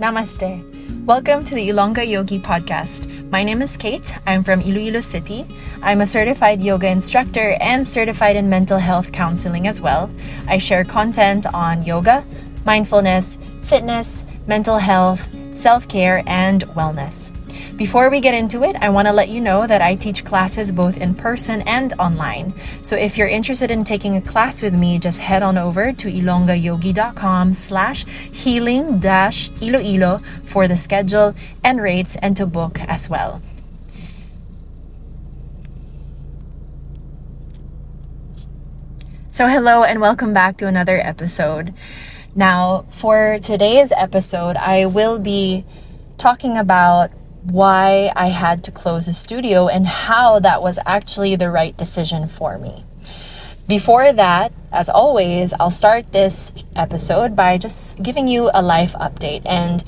Namaste. 0.00 1.04
Welcome 1.04 1.44
to 1.44 1.54
the 1.54 1.68
Ilongga 1.68 2.08
Yogi 2.08 2.38
podcast. 2.38 3.06
My 3.30 3.44
name 3.44 3.60
is 3.60 3.76
Kate. 3.76 4.16
I'm 4.26 4.42
from 4.42 4.62
Iloilo 4.62 5.00
City. 5.00 5.46
I'm 5.82 6.00
a 6.00 6.06
certified 6.06 6.62
yoga 6.62 6.88
instructor 6.88 7.58
and 7.60 7.86
certified 7.86 8.34
in 8.34 8.48
mental 8.48 8.78
health 8.78 9.12
counseling 9.12 9.66
as 9.68 9.82
well. 9.82 10.08
I 10.48 10.56
share 10.56 10.84
content 10.84 11.44
on 11.52 11.82
yoga, 11.82 12.24
mindfulness, 12.64 13.36
fitness, 13.60 14.24
mental 14.46 14.78
health, 14.78 15.28
self 15.54 15.86
care, 15.86 16.22
and 16.26 16.62
wellness. 16.68 17.36
Before 17.76 18.10
we 18.10 18.20
get 18.20 18.34
into 18.34 18.62
it, 18.62 18.76
I 18.80 18.90
want 18.90 19.08
to 19.08 19.12
let 19.12 19.28
you 19.28 19.40
know 19.40 19.66
that 19.66 19.80
I 19.80 19.94
teach 19.94 20.24
classes 20.24 20.72
both 20.72 20.96
in 20.96 21.14
person 21.14 21.62
and 21.62 21.92
online. 21.98 22.52
So 22.82 22.96
if 22.96 23.16
you're 23.16 23.28
interested 23.28 23.70
in 23.70 23.84
taking 23.84 24.16
a 24.16 24.20
class 24.20 24.62
with 24.62 24.74
me, 24.74 24.98
just 24.98 25.18
head 25.18 25.42
on 25.42 25.56
over 25.56 25.92
to 25.92 26.08
ilonggayogi.com 26.08 27.54
slash 27.54 28.04
healing 28.06 28.98
dash 28.98 29.50
iloilo 29.60 30.20
for 30.44 30.68
the 30.68 30.76
schedule 30.76 31.34
and 31.64 31.80
rates 31.80 32.16
and 32.16 32.36
to 32.36 32.46
book 32.46 32.80
as 32.80 33.08
well. 33.08 33.40
So, 39.32 39.46
hello 39.46 39.84
and 39.84 40.00
welcome 40.00 40.34
back 40.34 40.58
to 40.58 40.66
another 40.66 41.00
episode. 41.00 41.72
Now, 42.34 42.84
for 42.90 43.38
today's 43.40 43.92
episode, 43.96 44.56
I 44.56 44.86
will 44.86 45.18
be 45.18 45.64
talking 46.18 46.56
about 46.58 47.10
why 47.42 48.12
I 48.16 48.28
had 48.28 48.62
to 48.64 48.70
close 48.70 49.06
the 49.06 49.12
studio 49.12 49.68
and 49.68 49.86
how 49.86 50.38
that 50.40 50.62
was 50.62 50.78
actually 50.86 51.36
the 51.36 51.50
right 51.50 51.76
decision 51.76 52.28
for 52.28 52.58
me. 52.58 52.84
Before 53.66 54.12
that, 54.12 54.52
as 54.72 54.88
always, 54.88 55.54
I'll 55.60 55.70
start 55.70 56.12
this 56.12 56.52
episode 56.74 57.36
by 57.36 57.56
just 57.56 58.02
giving 58.02 58.26
you 58.26 58.50
a 58.52 58.62
life 58.62 58.94
update. 58.94 59.42
And 59.46 59.84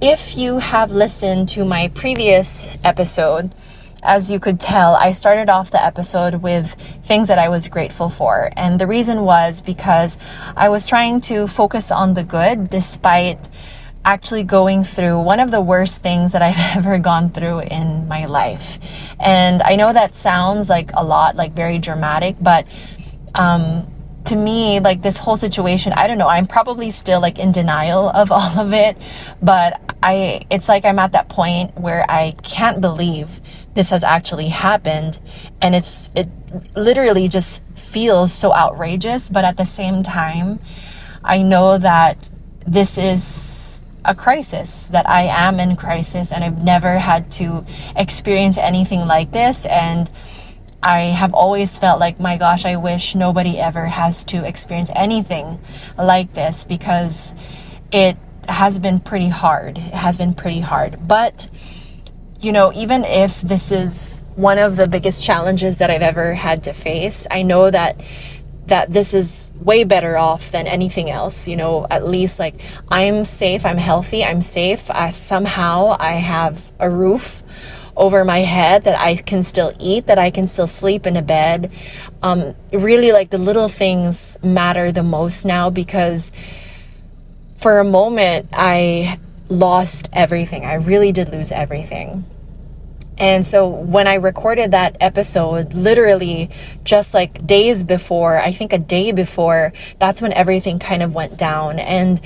if 0.00 0.36
you 0.36 0.58
have 0.58 0.92
listened 0.92 1.48
to 1.50 1.64
my 1.64 1.88
previous 1.88 2.68
episode, 2.84 3.52
as 4.02 4.30
you 4.30 4.38
could 4.38 4.60
tell, 4.60 4.94
I 4.94 5.10
started 5.10 5.50
off 5.50 5.72
the 5.72 5.84
episode 5.84 6.36
with 6.36 6.76
things 7.02 7.26
that 7.26 7.38
I 7.38 7.48
was 7.48 7.66
grateful 7.66 8.08
for. 8.10 8.52
And 8.56 8.80
the 8.80 8.86
reason 8.86 9.22
was 9.22 9.60
because 9.60 10.18
I 10.56 10.68
was 10.68 10.86
trying 10.86 11.20
to 11.22 11.48
focus 11.48 11.90
on 11.90 12.14
the 12.14 12.22
good 12.22 12.70
despite 12.70 13.48
actually 14.06 14.44
going 14.44 14.84
through 14.84 15.20
one 15.20 15.40
of 15.40 15.50
the 15.50 15.60
worst 15.60 16.00
things 16.00 16.32
that 16.32 16.40
I've 16.40 16.56
ever 16.76 16.98
gone 16.98 17.30
through 17.30 17.60
in 17.62 18.08
my 18.08 18.26
life. 18.26 18.78
And 19.18 19.62
I 19.62 19.76
know 19.76 19.92
that 19.92 20.14
sounds 20.14 20.70
like 20.70 20.90
a 20.94 21.04
lot, 21.04 21.34
like 21.34 21.52
very 21.52 21.78
dramatic, 21.78 22.36
but 22.40 22.66
um, 23.34 23.92
to 24.26 24.36
me, 24.36 24.80
like 24.80 25.02
this 25.02 25.18
whole 25.18 25.36
situation, 25.36 25.92
I 25.92 26.06
don't 26.06 26.18
know, 26.18 26.28
I'm 26.28 26.46
probably 26.46 26.90
still 26.90 27.20
like 27.20 27.38
in 27.38 27.52
denial 27.52 28.08
of 28.08 28.30
all 28.36 28.58
of 28.58 28.72
it, 28.72 28.96
but 29.42 29.80
I, 30.02 30.46
it's 30.50 30.68
like 30.68 30.84
I'm 30.84 31.00
at 31.00 31.12
that 31.12 31.28
point 31.28 31.76
where 31.76 32.08
I 32.08 32.36
can't 32.42 32.80
believe 32.80 33.40
this 33.74 33.90
has 33.90 34.04
actually 34.04 34.48
happened. 34.48 35.18
And 35.60 35.74
it's, 35.74 36.10
it 36.14 36.28
literally 36.76 37.28
just 37.28 37.64
feels 37.74 38.32
so 38.32 38.54
outrageous, 38.54 39.28
but 39.28 39.44
at 39.44 39.56
the 39.56 39.66
same 39.66 40.04
time, 40.04 40.60
I 41.24 41.42
know 41.42 41.76
that 41.76 42.30
this 42.66 42.98
is 42.98 43.82
a 44.06 44.14
crisis, 44.14 44.86
that 44.88 45.08
I 45.08 45.22
am 45.22 45.60
in 45.60 45.76
crisis 45.76 46.32
and 46.32 46.42
I've 46.42 46.62
never 46.62 46.98
had 46.98 47.30
to 47.32 47.66
experience 47.94 48.56
anything 48.56 49.06
like 49.06 49.32
this. 49.32 49.66
And 49.66 50.10
I 50.82 51.00
have 51.00 51.34
always 51.34 51.78
felt 51.78 51.98
like, 51.98 52.20
my 52.20 52.36
gosh, 52.38 52.64
I 52.64 52.76
wish 52.76 53.14
nobody 53.14 53.58
ever 53.58 53.86
has 53.86 54.22
to 54.24 54.46
experience 54.46 54.90
anything 54.94 55.60
like 55.98 56.34
this 56.34 56.64
because 56.64 57.34
it 57.90 58.16
has 58.48 58.78
been 58.78 59.00
pretty 59.00 59.28
hard. 59.28 59.78
It 59.78 59.94
has 59.94 60.16
been 60.16 60.34
pretty 60.34 60.60
hard. 60.60 61.08
But, 61.08 61.48
you 62.40 62.52
know, 62.52 62.72
even 62.72 63.04
if 63.04 63.40
this 63.40 63.72
is 63.72 64.22
one 64.36 64.58
of 64.58 64.76
the 64.76 64.86
biggest 64.86 65.24
challenges 65.24 65.78
that 65.78 65.90
I've 65.90 66.02
ever 66.02 66.34
had 66.34 66.62
to 66.64 66.72
face, 66.72 67.26
I 67.30 67.42
know 67.42 67.70
that 67.70 68.00
that 68.66 68.90
this 68.90 69.14
is 69.14 69.52
way 69.60 69.84
better 69.84 70.16
off 70.16 70.50
than 70.50 70.66
anything 70.66 71.10
else. 71.10 71.46
You 71.48 71.56
know, 71.56 71.86
at 71.90 72.06
least 72.06 72.38
like 72.38 72.54
I'm 72.88 73.24
safe, 73.24 73.64
I'm 73.64 73.78
healthy, 73.78 74.24
I'm 74.24 74.42
safe. 74.42 74.90
I, 74.90 75.10
somehow 75.10 75.96
I 75.98 76.12
have 76.12 76.70
a 76.78 76.90
roof 76.90 77.42
over 77.96 78.24
my 78.24 78.40
head 78.40 78.84
that 78.84 78.98
I 79.00 79.16
can 79.16 79.42
still 79.42 79.72
eat, 79.80 80.06
that 80.06 80.18
I 80.18 80.30
can 80.30 80.46
still 80.46 80.66
sleep 80.66 81.06
in 81.06 81.16
a 81.16 81.22
bed. 81.22 81.72
Um, 82.22 82.54
really, 82.72 83.12
like 83.12 83.30
the 83.30 83.38
little 83.38 83.68
things 83.68 84.36
matter 84.42 84.92
the 84.92 85.02
most 85.02 85.44
now 85.44 85.70
because 85.70 86.32
for 87.56 87.78
a 87.78 87.84
moment 87.84 88.48
I 88.52 89.18
lost 89.48 90.08
everything. 90.12 90.64
I 90.64 90.74
really 90.74 91.12
did 91.12 91.30
lose 91.30 91.52
everything. 91.52 92.24
And 93.18 93.44
so 93.44 93.66
when 93.68 94.06
I 94.06 94.14
recorded 94.14 94.72
that 94.72 94.96
episode, 95.00 95.72
literally 95.72 96.50
just 96.84 97.14
like 97.14 97.46
days 97.46 97.82
before, 97.82 98.38
I 98.38 98.52
think 98.52 98.72
a 98.72 98.78
day 98.78 99.12
before, 99.12 99.72
that's 99.98 100.20
when 100.20 100.32
everything 100.32 100.78
kind 100.78 101.02
of 101.02 101.14
went 101.14 101.38
down. 101.38 101.78
And 101.78 102.20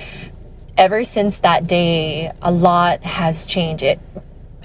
ever 0.77 1.05
since 1.05 1.39
that 1.41 1.67
day, 1.67 2.33
a 2.43 2.51
lot 2.51 3.05
has 3.05 3.47
changed. 3.47 3.83
It, 3.83 4.01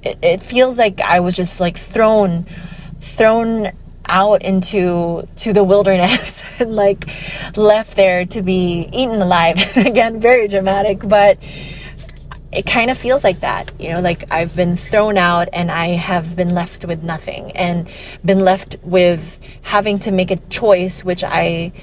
it, 0.04 0.18
it 0.22 0.42
feels 0.42 0.80
like 0.80 1.00
I 1.02 1.20
was 1.20 1.36
just 1.36 1.60
like 1.60 1.78
thrown, 1.78 2.48
thrown 3.02 3.72
out 4.08 4.44
into 4.44 5.28
to 5.36 5.54
the 5.54 5.64
wilderness 5.64 6.44
and 6.60 6.76
like 6.76 7.10
left 7.56 7.96
there 7.96 8.26
to 8.26 8.42
be 8.42 8.90
eaten 8.92 9.22
alive. 9.22 9.58
Again, 9.78 10.20
very 10.20 10.48
dramatic, 10.48 11.08
but 11.08 11.38
it 12.56 12.66
kind 12.66 12.90
of 12.90 12.98
feels 12.98 13.24
like 13.24 13.42
that, 13.42 13.72
you 13.80 13.90
know, 13.90 14.00
like 14.00 14.32
I've 14.32 14.56
been 14.56 14.78
thrown 14.78 15.18
out 15.18 15.50
and 15.52 15.70
I 15.70 15.88
have 15.88 16.36
been 16.36 16.56
left 16.56 16.86
with 16.86 17.04
nothing 17.04 17.52
and 17.52 17.90
been 18.24 18.40
left 18.40 18.78
with 18.82 19.40
having 19.62 20.00
to 20.00 20.12
make 20.12 20.32
a 20.32 20.38
choice, 20.38 21.04
which 21.04 21.24
I 21.24 21.74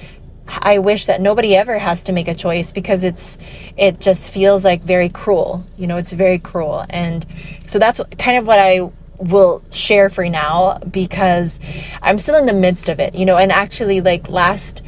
I 0.49 0.79
wish 0.79 1.07
that 1.07 1.21
nobody 1.21 1.55
ever 1.55 1.79
has 1.79 2.03
to 2.05 2.13
make 2.13 2.27
a 2.27 2.35
choice 2.35 2.73
because 2.73 3.05
it's 3.05 3.39
it 3.77 4.01
just 4.01 4.33
feels 4.33 4.65
like 4.65 4.83
very 4.83 5.09
cruel. 5.09 5.65
You 5.77 5.87
know, 5.87 5.99
it's 5.99 6.13
very 6.13 6.39
cruel. 6.39 6.87
And 6.89 7.27
so 7.67 7.79
that's 7.79 8.01
kind 8.19 8.39
of 8.39 8.47
what 8.47 8.59
I 8.59 8.91
will 9.19 9.63
share 9.71 10.09
for 10.11 10.29
now 10.29 10.79
because 10.79 11.61
I'm 12.01 12.19
still 12.19 12.37
in 12.37 12.47
the 12.47 12.55
midst 12.55 12.89
of 12.89 12.99
it, 12.99 13.15
you 13.15 13.27
know, 13.27 13.37
and 13.37 13.53
actually 13.53 14.01
like 14.01 14.29
last 14.29 14.83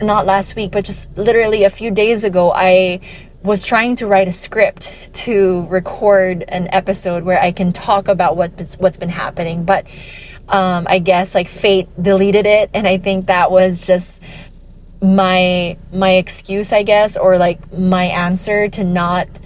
not 0.00 0.26
last 0.26 0.56
week, 0.56 0.72
but 0.72 0.84
just 0.84 1.16
literally 1.16 1.64
a 1.64 1.70
few 1.70 1.90
days 1.90 2.22
ago, 2.22 2.52
I 2.54 3.00
was 3.46 3.64
trying 3.64 3.94
to 3.96 4.08
write 4.08 4.26
a 4.26 4.32
script 4.32 4.92
to 5.12 5.66
record 5.66 6.44
an 6.48 6.68
episode 6.72 7.22
where 7.22 7.40
I 7.40 7.52
can 7.52 7.72
talk 7.72 8.08
about 8.08 8.36
what 8.36 8.76
what's 8.80 8.98
been 8.98 9.08
happening, 9.08 9.64
but 9.64 9.86
um, 10.48 10.86
I 10.88 10.98
guess 10.98 11.34
like 11.34 11.48
fate 11.48 11.88
deleted 12.00 12.44
it, 12.44 12.70
and 12.74 12.88
I 12.88 12.98
think 12.98 13.26
that 13.26 13.52
was 13.52 13.86
just 13.86 14.20
my 15.00 15.76
my 15.92 16.10
excuse, 16.14 16.72
I 16.72 16.82
guess, 16.82 17.16
or 17.16 17.38
like 17.38 17.72
my 17.72 18.04
answer 18.06 18.68
to 18.68 18.82
not 18.82 19.40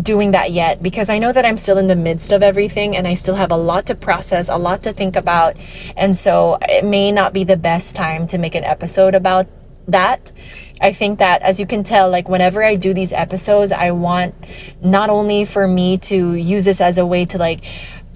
doing 0.00 0.32
that 0.32 0.50
yet 0.50 0.82
because 0.82 1.10
I 1.10 1.18
know 1.18 1.32
that 1.32 1.44
I'm 1.44 1.58
still 1.58 1.78
in 1.78 1.86
the 1.86 1.94
midst 1.94 2.32
of 2.32 2.42
everything 2.42 2.96
and 2.96 3.06
I 3.06 3.14
still 3.14 3.36
have 3.36 3.52
a 3.52 3.56
lot 3.56 3.86
to 3.86 3.94
process, 3.94 4.48
a 4.48 4.56
lot 4.56 4.82
to 4.84 4.92
think 4.92 5.16
about. 5.16 5.54
And 5.96 6.16
so 6.16 6.58
it 6.62 6.84
may 6.84 7.12
not 7.12 7.32
be 7.32 7.44
the 7.44 7.56
best 7.56 7.94
time 7.94 8.26
to 8.28 8.38
make 8.38 8.54
an 8.54 8.64
episode 8.64 9.14
about 9.14 9.46
that. 9.86 10.32
I 10.80 10.92
think 10.92 11.18
that 11.20 11.42
as 11.42 11.60
you 11.60 11.66
can 11.66 11.82
tell, 11.82 12.10
like 12.10 12.28
whenever 12.28 12.62
I 12.62 12.74
do 12.74 12.92
these 12.92 13.12
episodes, 13.12 13.72
I 13.72 13.92
want 13.92 14.34
not 14.82 15.08
only 15.10 15.44
for 15.44 15.66
me 15.66 15.98
to 15.98 16.34
use 16.34 16.64
this 16.64 16.80
as 16.80 16.98
a 16.98 17.06
way 17.06 17.24
to 17.26 17.38
like, 17.38 17.60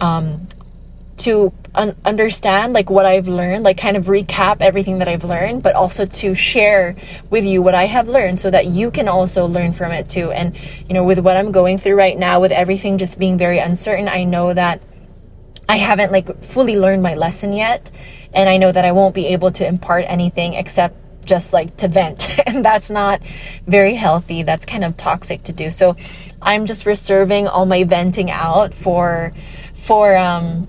um, 0.01 0.49
to 1.19 1.53
un- 1.75 1.97
understand 2.05 2.73
like 2.73 2.91
what 2.91 3.05
I've 3.05 3.29
learned, 3.29 3.65
like 3.65 3.77
kind 3.77 3.97
of 3.97 4.07
recap 4.07 4.61
everything 4.61 4.99
that 4.99 5.09
I've 5.09 5.25
learned, 5.25 5.63
but 5.63 5.75
also 5.75 6.07
to 6.07 6.35
share 6.35 6.97
with 7.31 7.45
you 7.45 7.63
what 7.63 7.75
I 7.75 7.85
have 7.85 8.09
learned 8.09 8.39
so 8.39 8.51
that 8.51 8.67
you 8.67 8.91
can 8.91 9.09
also 9.09 9.47
learn 9.47 9.73
from 9.73 9.93
it 9.93 10.09
too. 10.09 10.31
And, 10.31 10.57
you 10.89 10.95
know, 10.95 11.05
with 11.05 11.19
what 11.19 11.37
I'm 11.37 11.53
going 11.53 11.79
through 11.79 11.97
right 11.97 12.17
now, 12.17 12.41
with 12.41 12.53
everything 12.53 12.99
just 12.99 13.19
being 13.19 13.39
very 13.39 13.59
uncertain, 13.59 14.09
I 14.09 14.25
know 14.25 14.53
that 14.55 14.83
I 15.69 15.77
haven't 15.77 16.13
like 16.13 16.43
fully 16.43 16.79
learned 16.79 17.03
my 17.03 17.15
lesson 17.15 17.53
yet. 17.53 17.91
And 18.33 18.49
I 18.49 18.57
know 18.57 18.71
that 18.71 18.85
I 18.85 18.93
won't 18.93 19.15
be 19.15 19.29
able 19.29 19.51
to 19.53 19.67
impart 19.67 20.05
anything 20.07 20.55
except 20.55 20.97
just 21.29 21.53
like 21.53 21.77
to 21.77 21.89
vent. 21.89 22.29
and 22.47 22.65
that's 22.65 22.91
not 22.91 23.23
very 23.67 23.95
healthy. 23.95 24.43
That's 24.43 24.67
kind 24.67 24.85
of 24.85 24.97
toxic 24.97 25.43
to 25.45 25.53
do. 25.53 25.71
So 25.71 25.95
I'm 26.43 26.67
just 26.67 26.87
reserving 26.87 27.47
all 27.47 27.67
my 27.67 27.85
venting 27.85 28.31
out 28.31 28.75
for, 28.75 29.33
for, 29.75 30.17
um, 30.17 30.69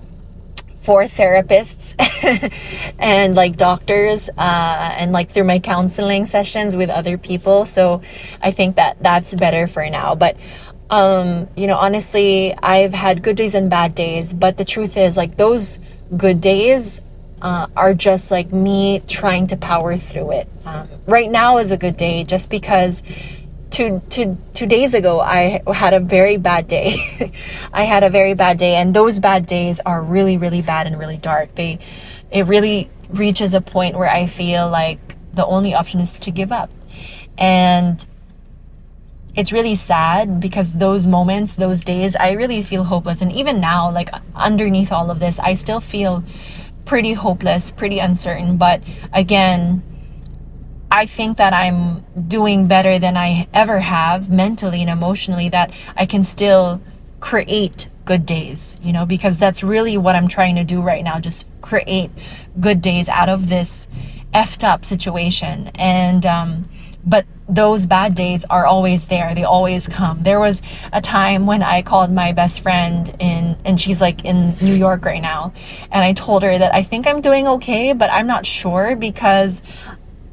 for 0.80 1.04
therapists 1.04 1.94
and 2.98 3.36
like 3.36 3.56
doctors 3.56 4.30
uh, 4.38 4.94
and 4.96 5.12
like 5.12 5.30
through 5.30 5.44
my 5.44 5.58
counseling 5.58 6.24
sessions 6.24 6.74
with 6.74 6.88
other 6.88 7.18
people 7.18 7.66
so 7.66 8.00
i 8.40 8.50
think 8.50 8.76
that 8.76 8.96
that's 9.02 9.34
better 9.34 9.66
for 9.66 9.88
now 9.90 10.14
but 10.14 10.38
um, 10.88 11.48
you 11.54 11.66
know 11.66 11.76
honestly 11.76 12.54
i've 12.62 12.94
had 12.94 13.22
good 13.22 13.36
days 13.36 13.54
and 13.54 13.68
bad 13.68 13.94
days 13.94 14.32
but 14.32 14.56
the 14.56 14.64
truth 14.64 14.96
is 14.96 15.18
like 15.18 15.36
those 15.36 15.78
good 16.16 16.40
days 16.40 17.02
uh, 17.42 17.66
are 17.76 17.94
just 17.94 18.30
like 18.30 18.52
me 18.52 19.00
trying 19.06 19.46
to 19.48 19.56
power 19.56 19.96
through 19.96 20.32
it. 20.32 20.48
Um, 20.64 20.88
right 21.06 21.30
now 21.30 21.58
is 21.58 21.70
a 21.70 21.76
good 21.76 21.96
day 21.96 22.24
just 22.24 22.50
because 22.50 23.02
two, 23.70 24.02
two, 24.08 24.36
two 24.52 24.66
days 24.66 24.94
ago, 24.94 25.20
I 25.20 25.62
had 25.72 25.94
a 25.94 26.00
very 26.00 26.36
bad 26.36 26.68
day. 26.68 27.32
I 27.72 27.84
had 27.84 28.02
a 28.02 28.10
very 28.10 28.34
bad 28.34 28.58
day, 28.58 28.74
and 28.74 28.94
those 28.94 29.18
bad 29.18 29.46
days 29.46 29.80
are 29.80 30.02
really, 30.02 30.36
really 30.36 30.62
bad 30.62 30.86
and 30.86 30.98
really 30.98 31.16
dark. 31.16 31.54
They, 31.54 31.78
it 32.30 32.46
really 32.46 32.90
reaches 33.08 33.54
a 33.54 33.60
point 33.60 33.96
where 33.96 34.10
I 34.10 34.26
feel 34.26 34.68
like 34.68 34.98
the 35.32 35.46
only 35.46 35.74
option 35.74 36.00
is 36.00 36.18
to 36.20 36.30
give 36.30 36.52
up. 36.52 36.70
And 37.38 38.04
it's 39.34 39.52
really 39.52 39.76
sad 39.76 40.40
because 40.40 40.76
those 40.76 41.06
moments, 41.06 41.56
those 41.56 41.82
days, 41.82 42.16
I 42.16 42.32
really 42.32 42.62
feel 42.62 42.84
hopeless. 42.84 43.22
And 43.22 43.32
even 43.32 43.60
now, 43.60 43.90
like 43.90 44.10
underneath 44.34 44.92
all 44.92 45.10
of 45.10 45.20
this, 45.20 45.38
I 45.38 45.54
still 45.54 45.80
feel 45.80 46.24
pretty 46.84 47.12
hopeless, 47.12 47.70
pretty 47.70 47.98
uncertain. 47.98 48.56
But 48.56 48.82
again, 49.12 49.82
I 50.90 51.06
think 51.06 51.36
that 51.36 51.52
I'm 51.52 52.04
doing 52.26 52.66
better 52.66 52.98
than 52.98 53.16
I 53.16 53.48
ever 53.54 53.80
have 53.80 54.28
mentally 54.28 54.80
and 54.80 54.90
emotionally, 54.90 55.48
that 55.50 55.72
I 55.96 56.04
can 56.04 56.24
still 56.24 56.82
create 57.20 57.88
good 58.04 58.26
days, 58.26 58.76
you 58.82 58.92
know, 58.92 59.06
because 59.06 59.38
that's 59.38 59.62
really 59.62 59.96
what 59.96 60.16
I'm 60.16 60.26
trying 60.26 60.56
to 60.56 60.64
do 60.64 60.82
right 60.82 61.04
now. 61.04 61.20
Just 61.20 61.46
create 61.60 62.10
good 62.58 62.82
days 62.82 63.08
out 63.08 63.28
of 63.28 63.48
this 63.48 63.86
effed 64.34 64.64
up 64.64 64.84
situation. 64.84 65.70
And, 65.76 66.26
um, 66.26 66.68
but 67.04 67.24
those 67.50 67.86
bad 67.86 68.14
days 68.14 68.44
are 68.48 68.64
always 68.64 69.08
there. 69.08 69.34
They 69.34 69.44
always 69.44 69.88
come. 69.88 70.22
There 70.22 70.38
was 70.38 70.62
a 70.92 71.00
time 71.00 71.46
when 71.46 71.62
I 71.62 71.82
called 71.82 72.12
my 72.12 72.32
best 72.32 72.62
friend 72.62 73.14
in, 73.18 73.56
and 73.64 73.78
she's 73.78 74.00
like 74.00 74.24
in 74.24 74.56
New 74.60 74.74
York 74.74 75.04
right 75.04 75.20
now. 75.20 75.52
And 75.90 76.04
I 76.04 76.12
told 76.12 76.42
her 76.42 76.56
that 76.56 76.74
I 76.74 76.82
think 76.82 77.06
I'm 77.06 77.20
doing 77.20 77.48
okay, 77.48 77.92
but 77.92 78.10
I'm 78.10 78.26
not 78.26 78.46
sure 78.46 78.94
because 78.94 79.62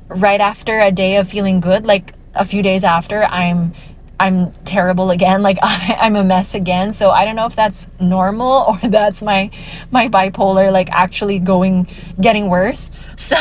right 0.07 0.39
after 0.39 0.79
a 0.79 0.91
day 0.91 1.17
of 1.17 1.27
feeling 1.27 1.59
good, 1.59 1.85
like 1.85 2.13
a 2.33 2.45
few 2.45 2.61
days 2.61 2.83
after, 2.83 3.23
I'm 3.25 3.73
I'm 4.19 4.51
terrible 4.65 5.11
again. 5.11 5.41
Like 5.47 5.59
I, 5.61 5.97
am 6.01 6.15
a 6.15 6.23
mess 6.23 6.55
again. 6.55 6.91
So 6.91 7.11
I 7.11 7.23
don't 7.23 7.35
know 7.35 7.45
if 7.45 7.55
that's 7.55 7.87
normal 8.01 8.77
or 8.83 8.89
that's 8.89 9.23
my 9.23 9.49
my 9.91 10.09
bipolar 10.09 10.71
like 10.71 10.89
actually 10.91 11.39
going 11.39 11.87
getting 12.19 12.49
worse. 12.49 12.91
So 13.17 13.37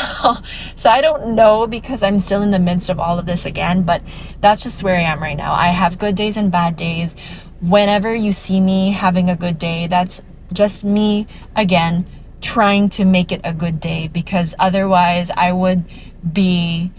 so 0.74 0.90
I 0.90 1.00
don't 1.00 1.34
know 1.34 1.66
because 1.66 2.02
I'm 2.02 2.18
still 2.18 2.42
in 2.42 2.50
the 2.50 2.58
midst 2.58 2.90
of 2.90 2.98
all 3.00 3.18
of 3.18 3.26
this 3.26 3.44
again, 3.44 3.82
but 3.82 4.02
that's 4.40 4.62
just 4.62 4.82
where 4.82 4.96
I 4.96 5.02
am 5.02 5.20
right 5.20 5.36
now. 5.36 5.52
I 5.52 5.68
have 5.68 5.98
good 5.98 6.14
days 6.14 6.36
and 6.36 6.50
bad 6.50 6.76
days. 6.76 7.14
Whenever 7.60 8.14
you 8.14 8.32
see 8.32 8.60
me 8.60 8.92
having 8.92 9.30
a 9.30 9.36
good 9.36 9.58
day, 9.58 9.86
that's 9.86 10.22
just 10.52 10.84
me 10.84 11.26
again 11.54 12.06
trying 12.40 12.88
to 12.90 13.04
make 13.04 13.32
it 13.32 13.40
a 13.44 13.52
good 13.52 13.80
day 13.80 14.08
because 14.08 14.54
otherwise 14.58 15.30
I 15.36 15.52
would 15.52 15.84
be 16.32 16.92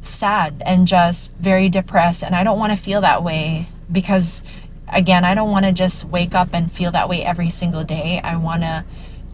sad 0.00 0.62
and 0.64 0.86
just 0.86 1.34
very 1.36 1.68
depressed. 1.68 2.22
And 2.22 2.34
I 2.34 2.44
don't 2.44 2.58
want 2.58 2.72
to 2.72 2.76
feel 2.76 3.00
that 3.00 3.22
way 3.22 3.68
because, 3.90 4.44
again, 4.88 5.24
I 5.24 5.34
don't 5.34 5.50
want 5.50 5.64
to 5.64 5.72
just 5.72 6.04
wake 6.04 6.34
up 6.34 6.50
and 6.52 6.72
feel 6.72 6.90
that 6.92 7.08
way 7.08 7.24
every 7.24 7.50
single 7.50 7.84
day. 7.84 8.20
I 8.22 8.36
want 8.36 8.62
to 8.62 8.84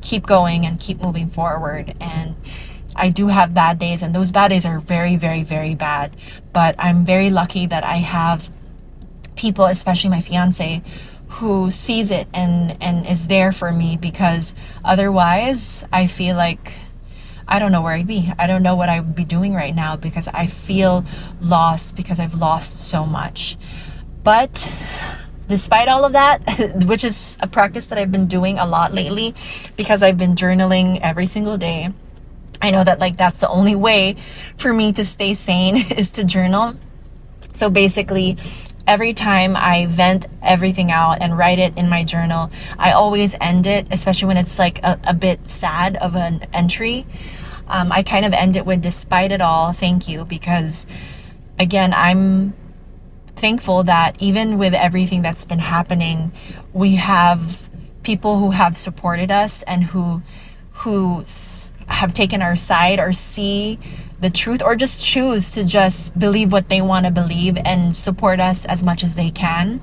keep 0.03 0.27
going 0.27 0.67
and 0.67 0.79
keep 0.79 1.01
moving 1.01 1.29
forward. 1.29 1.95
And 2.01 2.37
I 2.97 3.09
do 3.09 3.29
have 3.29 3.55
bad 3.55 3.79
days, 3.79 4.03
and 4.03 4.15
those 4.15 4.31
bad 4.31 4.49
days 4.49 4.65
are 4.65 4.79
very, 4.79 5.17
very, 5.17 5.43
very 5.43 5.75
bad. 5.75 6.17
But 6.53 6.77
I'm 6.79 7.05
very 7.05 7.31
lucky 7.31 7.67
that 7.67 7.85
I 7.85 7.97
have 7.97 8.51
people, 9.35 9.65
especially 9.65 10.11
my 10.11 10.21
fiance, 10.21 10.83
who 11.29 11.71
sees 11.71 12.13
it 12.13 12.29
and 12.33 12.81
and 12.81 13.07
is 13.07 13.27
there 13.27 13.51
for 13.51 13.73
me 13.73 13.97
because 13.97 14.55
otherwise 14.85 15.85
I 15.93 16.07
feel 16.07 16.37
like 16.37 16.73
I 17.46 17.58
don't 17.58 17.73
know 17.73 17.82
where 17.82 17.93
I'd 17.93 18.06
be. 18.06 18.32
I 18.38 18.46
don't 18.46 18.62
know 18.62 18.76
what 18.76 18.88
I 18.88 19.00
would 19.00 19.14
be 19.14 19.25
doing 19.25 19.55
right 19.55 19.75
now 19.75 19.96
because 19.96 20.29
I 20.29 20.46
feel 20.46 21.05
lost 21.41 21.96
because 21.96 22.19
I've 22.19 22.35
lost 22.35 22.79
so 22.79 23.05
much. 23.05 23.56
But 24.23 24.70
despite 25.49 25.88
all 25.88 26.05
of 26.05 26.12
that, 26.12 26.41
which 26.87 27.05
is 27.05 27.37
a 27.41 27.46
practice 27.46 27.87
that 27.87 27.99
I've 27.99 28.12
been 28.12 28.26
doing 28.26 28.58
a 28.58 28.67
lot 28.67 28.94
lately 28.94 29.35
because 29.76 30.02
I've 30.02 30.19
been 30.19 30.35
journaling 30.35 31.00
every 31.00 31.26
single 31.26 31.58
day. 31.58 31.93
I 32.62 32.70
know 32.70 32.82
that 32.82 32.99
like 32.99 33.17
that's 33.17 33.41
the 33.41 33.49
only 33.49 33.75
way 33.75 34.17
for 34.56 34.73
me 34.73 34.93
to 34.94 35.05
stay 35.05 35.35
sane 35.35 35.76
is 35.93 36.11
to 36.11 36.25
journal. 36.25 36.76
So 37.52 37.70
basically, 37.70 38.38
every 38.87 39.15
time 39.15 39.57
I 39.57 39.87
vent 39.87 40.27
everything 40.43 40.91
out 40.91 41.21
and 41.21 41.37
write 41.37 41.59
it 41.59 41.77
in 41.77 41.89
my 41.89 42.05
journal, 42.05 42.51
I 42.79 42.93
always 42.93 43.35
end 43.41 43.67
it, 43.67 43.87
especially 43.91 44.29
when 44.29 44.37
it's 44.37 44.59
like 44.59 44.83
a, 44.83 44.99
a 45.05 45.15
bit 45.15 45.49
sad 45.49 45.97
of 45.97 46.15
an 46.17 46.47
entry. 46.53 47.07
Um, 47.67 47.91
I 47.93 48.03
kind 48.03 48.27
of 48.27 48.33
end 48.33 48.57
it 48.57 48.67
with, 48.67 48.83
despite 48.83 49.33
it 49.33 49.41
all, 49.41 49.73
thank 49.73 50.07
you, 50.07 50.25
because 50.25 50.87
again, 51.59 51.95
I'm 51.95 52.55
thankful 53.37 53.85
that 53.85 54.17
even 54.21 54.59
with 54.59 54.75
everything 54.75 55.23
that's 55.23 55.45
been 55.45 55.59
happening, 55.61 56.33
we 56.73 56.97
have 56.97 57.69
people 58.03 58.39
who 58.39 58.51
have 58.51 58.77
supported 58.77 59.31
us 59.31 59.63
and 59.63 59.85
who 59.85 60.23
who 60.79 61.25
have 61.87 62.13
taken 62.13 62.43
our 62.43 62.57
side 62.57 62.99
or 62.99 63.13
see 63.13 63.79
the 64.21 64.31
truth 64.31 64.63
or 64.63 64.77
just 64.77 65.03
choose 65.03 65.51
to 65.53 65.65
just 65.65 66.19
believe 66.19 66.53
what 66.53 66.69
they 66.69 66.81
want 66.81 67.07
to 67.07 67.13
believe 67.13 67.57
and 67.59 67.97
support 67.97 68.41
us 68.41 68.65
as 68.65 68.83
much 68.83 69.03
as 69.03 69.15
they 69.15 69.31
can. 69.31 69.81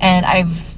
And 0.00 0.26
I've 0.26 0.76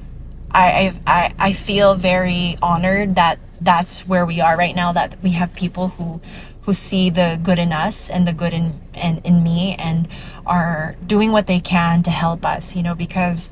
I, 0.55 0.93
I 1.07 1.35
I 1.39 1.53
feel 1.53 1.95
very 1.95 2.59
honored 2.61 3.15
that 3.15 3.39
that's 3.61 4.07
where 4.07 4.27
we 4.27 4.41
are 4.41 4.57
right 4.57 4.75
now 4.75 4.93
that 4.93 5.23
we 5.23 5.31
have 5.31 5.55
people 5.55 5.89
who 5.89 6.21
who 6.63 6.73
see 6.73 7.11
the 7.11 7.41
good 7.43 7.59
in 7.59 7.73
us 7.73 8.11
and 8.11 8.27
the 8.27 8.33
good 8.33 8.53
in, 8.53 8.81
in 8.95 9.19
in 9.25 9.43
me 9.43 9.75
and 9.79 10.09
are 10.47 10.97
doing 11.07 11.33
what 11.33 11.47
they 11.47 11.61
can 11.61 12.03
to 12.03 12.11
help 12.11 12.45
us, 12.45 12.77
you 12.77 12.83
know, 12.83 12.95
because 12.95 13.51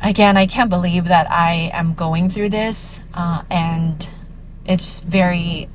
again, 0.00 0.36
I 0.36 0.46
can't 0.46 0.70
believe 0.70 1.06
that 1.06 1.30
I 1.30 1.70
am 1.72 1.94
going 1.94 2.28
through 2.28 2.50
this 2.50 3.00
uh, 3.14 3.42
and 3.50 4.06
it's 4.66 5.00
very 5.00 5.68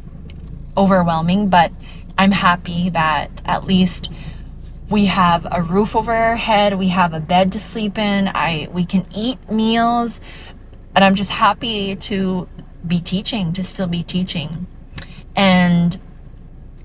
overwhelming, 0.77 1.49
but 1.49 1.71
I'm 2.19 2.31
happy 2.31 2.89
that 2.89 3.41
at 3.45 3.63
least 3.63 4.09
we 4.89 5.05
have 5.05 5.47
a 5.49 5.61
roof 5.61 5.95
over 5.95 6.13
our 6.13 6.35
head, 6.35 6.77
we 6.77 6.89
have 6.89 7.13
a 7.13 7.21
bed 7.21 7.53
to 7.53 7.61
sleep 7.61 7.97
in, 7.97 8.27
I 8.27 8.67
we 8.73 8.83
can 8.83 9.05
eat 9.15 9.49
meals, 9.49 10.19
and 10.93 11.05
I'm 11.05 11.15
just 11.15 11.31
happy 11.31 11.95
to 11.95 12.49
be 12.85 12.99
teaching, 12.99 13.53
to 13.53 13.63
still 13.63 13.87
be 13.87 14.03
teaching. 14.03 14.67
And 15.33 15.97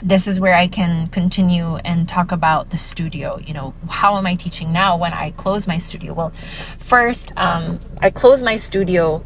this 0.00 0.28
is 0.28 0.38
where 0.38 0.54
I 0.54 0.68
can 0.68 1.08
continue 1.08 1.78
and 1.78 2.08
talk 2.08 2.30
about 2.30 2.70
the 2.70 2.78
studio. 2.78 3.40
You 3.40 3.54
know, 3.54 3.74
how 3.90 4.16
am 4.16 4.26
I 4.26 4.36
teaching 4.36 4.72
now 4.72 4.96
when 4.96 5.12
I 5.12 5.32
close 5.32 5.66
my 5.66 5.78
studio? 5.78 6.12
Well, 6.12 6.32
first, 6.78 7.32
um, 7.36 7.80
I 8.00 8.10
closed 8.10 8.44
my 8.44 8.56
studio 8.56 9.24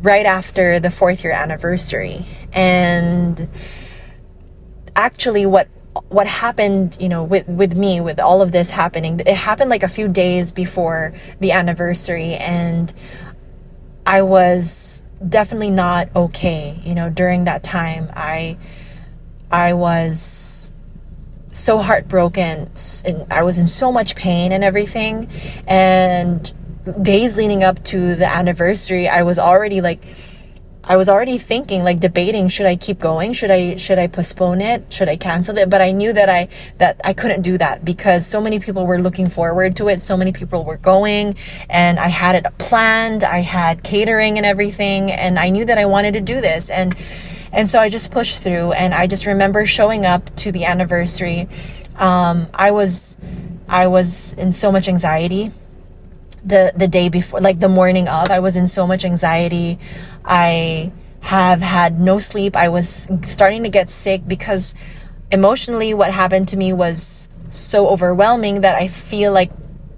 right 0.00 0.26
after 0.26 0.78
the 0.78 0.92
fourth 0.92 1.24
year 1.24 1.32
anniversary. 1.32 2.24
And 2.52 3.48
actually 4.96 5.46
what 5.46 5.68
what 6.08 6.26
happened, 6.26 6.96
you 7.00 7.08
know, 7.08 7.24
with 7.24 7.48
with 7.48 7.76
me 7.76 8.00
with 8.00 8.20
all 8.20 8.42
of 8.42 8.52
this 8.52 8.70
happening, 8.70 9.20
it 9.20 9.34
happened 9.34 9.70
like 9.70 9.82
a 9.82 9.88
few 9.88 10.08
days 10.08 10.52
before 10.52 11.12
the 11.40 11.52
anniversary 11.52 12.34
and 12.34 12.92
I 14.06 14.22
was 14.22 15.02
definitely 15.26 15.70
not 15.70 16.08
okay, 16.14 16.78
you 16.82 16.94
know, 16.94 17.10
during 17.10 17.44
that 17.44 17.62
time. 17.62 18.10
I 18.14 18.56
I 19.50 19.72
was 19.74 20.70
so 21.52 21.78
heartbroken 21.78 22.70
and 23.04 23.26
I 23.30 23.42
was 23.42 23.58
in 23.58 23.66
so 23.66 23.90
much 23.90 24.14
pain 24.14 24.52
and 24.52 24.62
everything 24.62 25.28
and 25.66 26.52
days 27.02 27.36
leading 27.36 27.62
up 27.62 27.82
to 27.84 28.14
the 28.14 28.26
anniversary, 28.26 29.08
I 29.08 29.22
was 29.22 29.38
already 29.38 29.80
like 29.80 30.04
I 30.90 30.96
was 30.96 31.08
already 31.08 31.38
thinking 31.38 31.84
like 31.84 32.00
debating 32.00 32.48
should 32.48 32.66
I 32.66 32.74
keep 32.74 32.98
going? 32.98 33.32
Should 33.32 33.52
I 33.52 33.76
should 33.76 34.00
I 34.00 34.08
postpone 34.08 34.60
it? 34.60 34.92
Should 34.92 35.08
I 35.08 35.14
cancel 35.14 35.56
it? 35.56 35.70
But 35.70 35.80
I 35.80 35.92
knew 35.92 36.12
that 36.12 36.28
I 36.28 36.48
that 36.78 37.00
I 37.04 37.12
couldn't 37.12 37.42
do 37.42 37.56
that 37.58 37.84
because 37.84 38.26
so 38.26 38.40
many 38.40 38.58
people 38.58 38.88
were 38.88 39.00
looking 39.00 39.28
forward 39.28 39.76
to 39.76 39.86
it. 39.86 40.02
So 40.02 40.16
many 40.16 40.32
people 40.32 40.64
were 40.64 40.78
going 40.78 41.36
and 41.68 42.00
I 42.00 42.08
had 42.08 42.34
it 42.34 42.44
planned. 42.58 43.22
I 43.22 43.38
had 43.38 43.84
catering 43.84 44.36
and 44.36 44.44
everything. 44.44 45.12
And 45.12 45.38
I 45.38 45.50
knew 45.50 45.64
that 45.64 45.78
I 45.78 45.84
wanted 45.84 46.14
to 46.14 46.20
do 46.20 46.40
this. 46.40 46.70
And 46.70 46.96
and 47.52 47.70
so 47.70 47.78
I 47.78 47.88
just 47.88 48.10
pushed 48.10 48.42
through. 48.42 48.72
And 48.72 48.92
I 48.92 49.06
just 49.06 49.26
remember 49.26 49.66
showing 49.66 50.04
up 50.04 50.34
to 50.42 50.50
the 50.50 50.64
anniversary. 50.64 51.48
Um, 51.94 52.48
I 52.52 52.72
was 52.72 53.16
I 53.68 53.86
was 53.86 54.32
in 54.32 54.50
so 54.50 54.72
much 54.72 54.88
anxiety 54.88 55.52
the 56.44 56.72
the 56.76 56.88
day 56.88 57.08
before 57.08 57.40
like 57.40 57.60
the 57.60 57.68
morning 57.68 58.08
of 58.08 58.30
i 58.30 58.40
was 58.40 58.56
in 58.56 58.66
so 58.66 58.86
much 58.86 59.04
anxiety. 59.04 59.78
I 60.24 60.92
have 61.20 61.60
had 61.60 62.00
no 62.00 62.18
sleep. 62.18 62.56
I 62.56 62.68
was 62.68 63.06
starting 63.24 63.62
to 63.64 63.68
get 63.68 63.90
sick 63.90 64.22
because 64.26 64.74
emotionally 65.30 65.94
what 65.94 66.12
happened 66.12 66.48
to 66.48 66.56
me 66.56 66.72
was 66.72 67.28
so 67.50 67.88
overwhelming 67.88 68.62
that 68.62 68.76
i 68.76 68.88
feel 68.88 69.32
like 69.32 69.50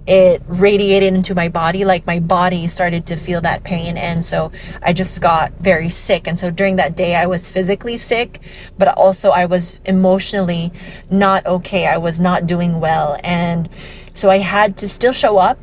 it 0.05 0.41
radiated 0.47 1.13
into 1.13 1.33
my 1.33 1.47
body 1.47 1.85
like 1.85 2.05
my 2.05 2.19
body 2.19 2.67
started 2.67 3.05
to 3.07 3.15
feel 3.15 3.39
that 3.41 3.63
pain. 3.63 3.95
And 3.97 4.23
so 4.25 4.51
i 4.81 4.91
just 4.93 5.21
got 5.21 5.53
very 5.59 5.89
sick. 5.89 6.27
And 6.27 6.37
so 6.37 6.51
during 6.51 6.75
that 6.75 6.95
day 6.97 7.15
i 7.15 7.25
was 7.25 7.49
physically 7.49 7.97
sick 7.97 8.41
but 8.77 8.89
also 8.89 9.29
i 9.29 9.45
was 9.45 9.79
emotionally 9.85 10.73
not 11.09 11.45
okay. 11.45 11.87
I 11.87 11.97
was 11.97 12.19
not 12.19 12.47
doing 12.47 12.79
well. 12.81 13.17
And 13.23 13.69
So 14.13 14.29
I 14.29 14.39
had 14.39 14.77
to 14.77 14.87
still 14.87 15.13
show 15.13 15.37
up. 15.37 15.57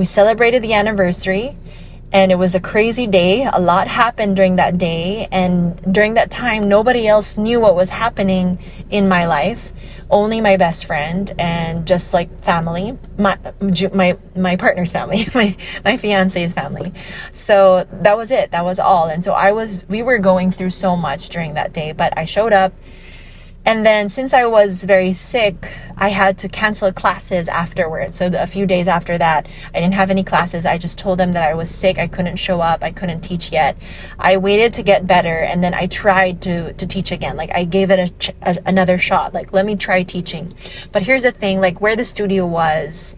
We 0.00 0.06
celebrated 0.06 0.62
the 0.62 0.72
anniversary 0.72 1.58
and 2.10 2.32
it 2.32 2.36
was 2.36 2.54
a 2.54 2.60
crazy 2.60 3.06
day. 3.06 3.44
A 3.44 3.60
lot 3.60 3.86
happened 3.86 4.34
during 4.34 4.56
that 4.56 4.78
day. 4.78 5.28
And 5.30 5.76
during 5.92 6.14
that 6.14 6.30
time, 6.30 6.70
nobody 6.70 7.06
else 7.06 7.36
knew 7.36 7.60
what 7.60 7.74
was 7.74 7.90
happening 7.90 8.58
in 8.88 9.10
my 9.10 9.26
life. 9.26 9.74
Only 10.08 10.40
my 10.40 10.56
best 10.56 10.86
friend 10.86 11.30
and 11.38 11.86
just 11.86 12.14
like 12.14 12.40
family, 12.40 12.96
my 13.18 13.36
my 13.92 14.16
my 14.34 14.56
partner's 14.56 14.90
family, 14.90 15.26
my 15.34 15.54
my 15.84 15.98
fiance's 15.98 16.54
family. 16.54 16.94
So 17.32 17.86
that 17.92 18.16
was 18.16 18.30
it. 18.30 18.52
That 18.52 18.64
was 18.64 18.80
all. 18.80 19.08
And 19.10 19.22
so 19.22 19.34
I 19.34 19.52
was 19.52 19.84
we 19.86 20.02
were 20.02 20.18
going 20.18 20.50
through 20.50 20.70
so 20.70 20.96
much 20.96 21.28
during 21.28 21.52
that 21.54 21.74
day, 21.74 21.92
but 21.92 22.16
I 22.16 22.24
showed 22.24 22.54
up 22.54 22.72
and 23.64 23.84
then 23.84 24.08
since 24.08 24.32
I 24.32 24.46
was 24.46 24.84
very 24.84 25.12
sick, 25.12 25.72
I 25.96 26.08
had 26.08 26.38
to 26.38 26.48
cancel 26.48 26.92
classes 26.92 27.46
afterwards. 27.46 28.16
So 28.16 28.30
a 28.32 28.46
few 28.46 28.64
days 28.64 28.88
after 28.88 29.18
that, 29.18 29.48
I 29.74 29.80
didn't 29.80 29.94
have 29.94 30.10
any 30.10 30.24
classes. 30.24 30.64
I 30.64 30.78
just 30.78 30.98
told 30.98 31.18
them 31.18 31.32
that 31.32 31.48
I 31.48 31.54
was 31.54 31.70
sick. 31.70 31.98
I 31.98 32.06
couldn't 32.06 32.36
show 32.36 32.60
up. 32.60 32.82
I 32.82 32.90
couldn't 32.90 33.20
teach 33.20 33.52
yet. 33.52 33.76
I 34.18 34.38
waited 34.38 34.72
to 34.74 34.82
get 34.82 35.06
better 35.06 35.40
and 35.40 35.62
then 35.62 35.74
I 35.74 35.86
tried 35.86 36.40
to 36.42 36.72
to 36.72 36.86
teach 36.86 37.12
again. 37.12 37.36
Like 37.36 37.54
I 37.54 37.64
gave 37.64 37.90
it 37.90 38.10
a, 38.28 38.34
a 38.50 38.56
another 38.64 38.96
shot. 38.96 39.34
Like 39.34 39.52
let 39.52 39.66
me 39.66 39.76
try 39.76 40.02
teaching. 40.04 40.54
But 40.90 41.02
here's 41.02 41.24
the 41.24 41.32
thing, 41.32 41.60
like 41.60 41.80
where 41.82 41.96
the 41.96 42.04
studio 42.04 42.46
was 42.46 43.14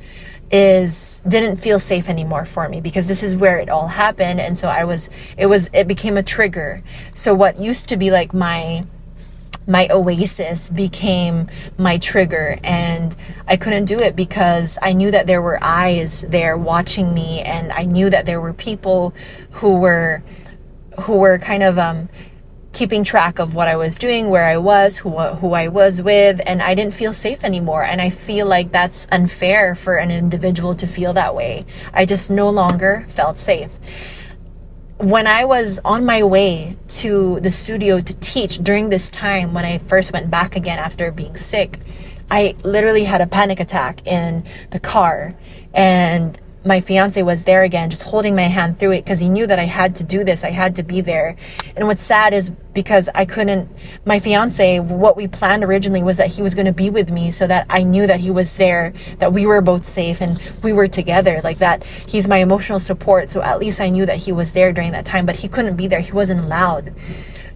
is 0.50 1.22
didn't 1.26 1.56
feel 1.56 1.78
safe 1.78 2.10
anymore 2.10 2.44
for 2.44 2.68
me 2.68 2.80
because 2.80 3.08
this 3.08 3.22
is 3.22 3.34
where 3.34 3.58
it 3.58 3.70
all 3.70 3.88
happened 3.88 4.38
and 4.38 4.58
so 4.58 4.68
I 4.68 4.84
was 4.84 5.08
it 5.38 5.46
was 5.46 5.70
it 5.72 5.86
became 5.86 6.16
a 6.16 6.22
trigger. 6.22 6.82
So 7.14 7.32
what 7.32 7.58
used 7.58 7.88
to 7.90 7.96
be 7.96 8.10
like 8.10 8.34
my 8.34 8.84
my 9.66 9.88
oasis 9.90 10.70
became 10.70 11.48
my 11.78 11.98
trigger 11.98 12.58
and 12.64 13.14
I 13.46 13.56
couldn't 13.56 13.84
do 13.84 13.96
it 13.96 14.16
because 14.16 14.78
I 14.82 14.92
knew 14.92 15.10
that 15.10 15.26
there 15.26 15.42
were 15.42 15.58
eyes 15.62 16.22
there 16.28 16.56
watching 16.56 17.14
me 17.14 17.40
and 17.40 17.72
I 17.72 17.84
knew 17.84 18.10
that 18.10 18.26
there 18.26 18.40
were 18.40 18.52
people 18.52 19.14
who 19.52 19.76
were 19.76 20.22
who 21.02 21.16
were 21.16 21.38
kind 21.38 21.62
of 21.62 21.78
um 21.78 22.08
keeping 22.72 23.04
track 23.04 23.38
of 23.38 23.54
what 23.54 23.68
I 23.68 23.76
was 23.76 23.96
doing, 23.96 24.30
where 24.30 24.46
I 24.46 24.56
was, 24.56 24.98
who 24.98 25.10
who 25.10 25.52
I 25.52 25.68
was 25.68 26.02
with, 26.02 26.40
and 26.46 26.62
I 26.62 26.74
didn't 26.74 26.94
feel 26.94 27.12
safe 27.12 27.44
anymore. 27.44 27.84
And 27.84 28.00
I 28.00 28.10
feel 28.10 28.46
like 28.46 28.72
that's 28.72 29.06
unfair 29.12 29.74
for 29.74 29.96
an 29.96 30.10
individual 30.10 30.74
to 30.76 30.86
feel 30.86 31.12
that 31.12 31.34
way. 31.34 31.66
I 31.92 32.06
just 32.06 32.30
no 32.30 32.48
longer 32.48 33.04
felt 33.08 33.38
safe 33.38 33.78
when 35.02 35.26
I 35.26 35.44
was 35.44 35.80
on 35.84 36.06
my 36.06 36.22
way 36.22 36.76
to 36.86 37.40
the 37.40 37.50
studio 37.50 38.00
to 38.00 38.16
teach 38.20 38.58
during 38.58 38.88
this 38.88 39.10
time 39.10 39.52
when 39.52 39.64
I 39.64 39.78
first 39.78 40.12
went 40.12 40.30
back 40.30 40.54
again 40.54 40.78
after 40.78 41.10
being 41.10 41.34
sick, 41.34 41.80
I 42.30 42.54
literally 42.62 43.02
had 43.02 43.20
a 43.20 43.26
panic 43.26 43.58
attack 43.58 44.06
in 44.06 44.44
the 44.70 44.78
car. 44.78 45.34
And 45.74 46.40
my 46.64 46.80
fiance 46.80 47.20
was 47.22 47.44
there 47.44 47.62
again, 47.62 47.90
just 47.90 48.04
holding 48.04 48.36
my 48.36 48.42
hand 48.42 48.78
through 48.78 48.92
it 48.92 49.04
because 49.04 49.20
he 49.20 49.28
knew 49.28 49.46
that 49.46 49.58
I 49.58 49.64
had 49.64 49.96
to 49.96 50.04
do 50.04 50.22
this. 50.22 50.44
I 50.44 50.50
had 50.50 50.76
to 50.76 50.82
be 50.82 51.00
there. 51.00 51.36
And 51.76 51.86
what's 51.88 52.02
sad 52.02 52.32
is 52.32 52.50
because 52.72 53.08
I 53.14 53.24
couldn't, 53.24 53.68
my 54.04 54.18
fiance, 54.18 54.78
what 54.78 55.16
we 55.16 55.26
planned 55.26 55.64
originally 55.64 56.02
was 56.02 56.16
that 56.18 56.28
he 56.28 56.42
was 56.42 56.54
going 56.54 56.66
to 56.66 56.72
be 56.72 56.88
with 56.88 57.10
me 57.10 57.30
so 57.30 57.46
that 57.46 57.66
I 57.68 57.82
knew 57.82 58.06
that 58.06 58.20
he 58.20 58.30
was 58.30 58.56
there, 58.56 58.92
that 59.18 59.32
we 59.32 59.44
were 59.44 59.60
both 59.60 59.84
safe 59.84 60.20
and 60.20 60.40
we 60.62 60.72
were 60.72 60.88
together 60.88 61.40
like 61.42 61.58
that. 61.58 61.84
He's 61.84 62.28
my 62.28 62.38
emotional 62.38 62.78
support. 62.78 63.28
So 63.28 63.42
at 63.42 63.58
least 63.58 63.80
I 63.80 63.88
knew 63.88 64.06
that 64.06 64.18
he 64.18 64.32
was 64.32 64.52
there 64.52 64.72
during 64.72 64.92
that 64.92 65.04
time, 65.04 65.26
but 65.26 65.36
he 65.36 65.48
couldn't 65.48 65.76
be 65.76 65.88
there. 65.88 66.00
He 66.00 66.12
wasn't 66.12 66.40
allowed. 66.40 66.94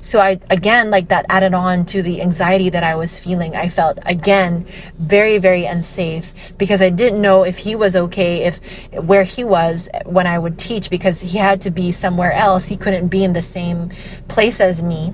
So 0.07 0.21
I, 0.21 0.39
again, 0.51 0.91
like 0.91 1.09
that 1.09 1.27
added 1.29 1.53
on 1.53 1.85
to 1.87 2.01
the 2.01 2.23
anxiety 2.23 2.69
that 2.69 2.85
I 2.85 2.95
was 2.95 3.19
feeling. 3.19 3.57
I 3.57 3.69
felt, 3.69 3.99
again, 4.07 4.65
very, 4.95 5.39
very 5.39 5.65
unsafe 5.65 6.57
because 6.57 6.81
I 6.81 6.91
didn't 6.91 7.21
know 7.21 7.43
if 7.43 7.59
he 7.59 7.75
was 7.75 7.97
okay, 7.97 8.45
if 8.45 8.61
where 8.93 9.25
he 9.25 9.43
was 9.43 9.89
when 10.05 10.29
I 10.29 10.39
would 10.39 10.61
teach 10.61 10.91
because 10.91 11.23
he 11.23 11.39
had 11.39 11.61
to 11.63 11.73
be 11.73 11.91
somewhere 11.91 12.33
else. 12.33 12.67
He 12.67 12.77
couldn't 12.77 13.09
be 13.09 13.25
in 13.25 13.33
the 13.33 13.43
same 13.43 13.91
place 14.29 14.61
as 14.61 14.81
me 14.81 15.13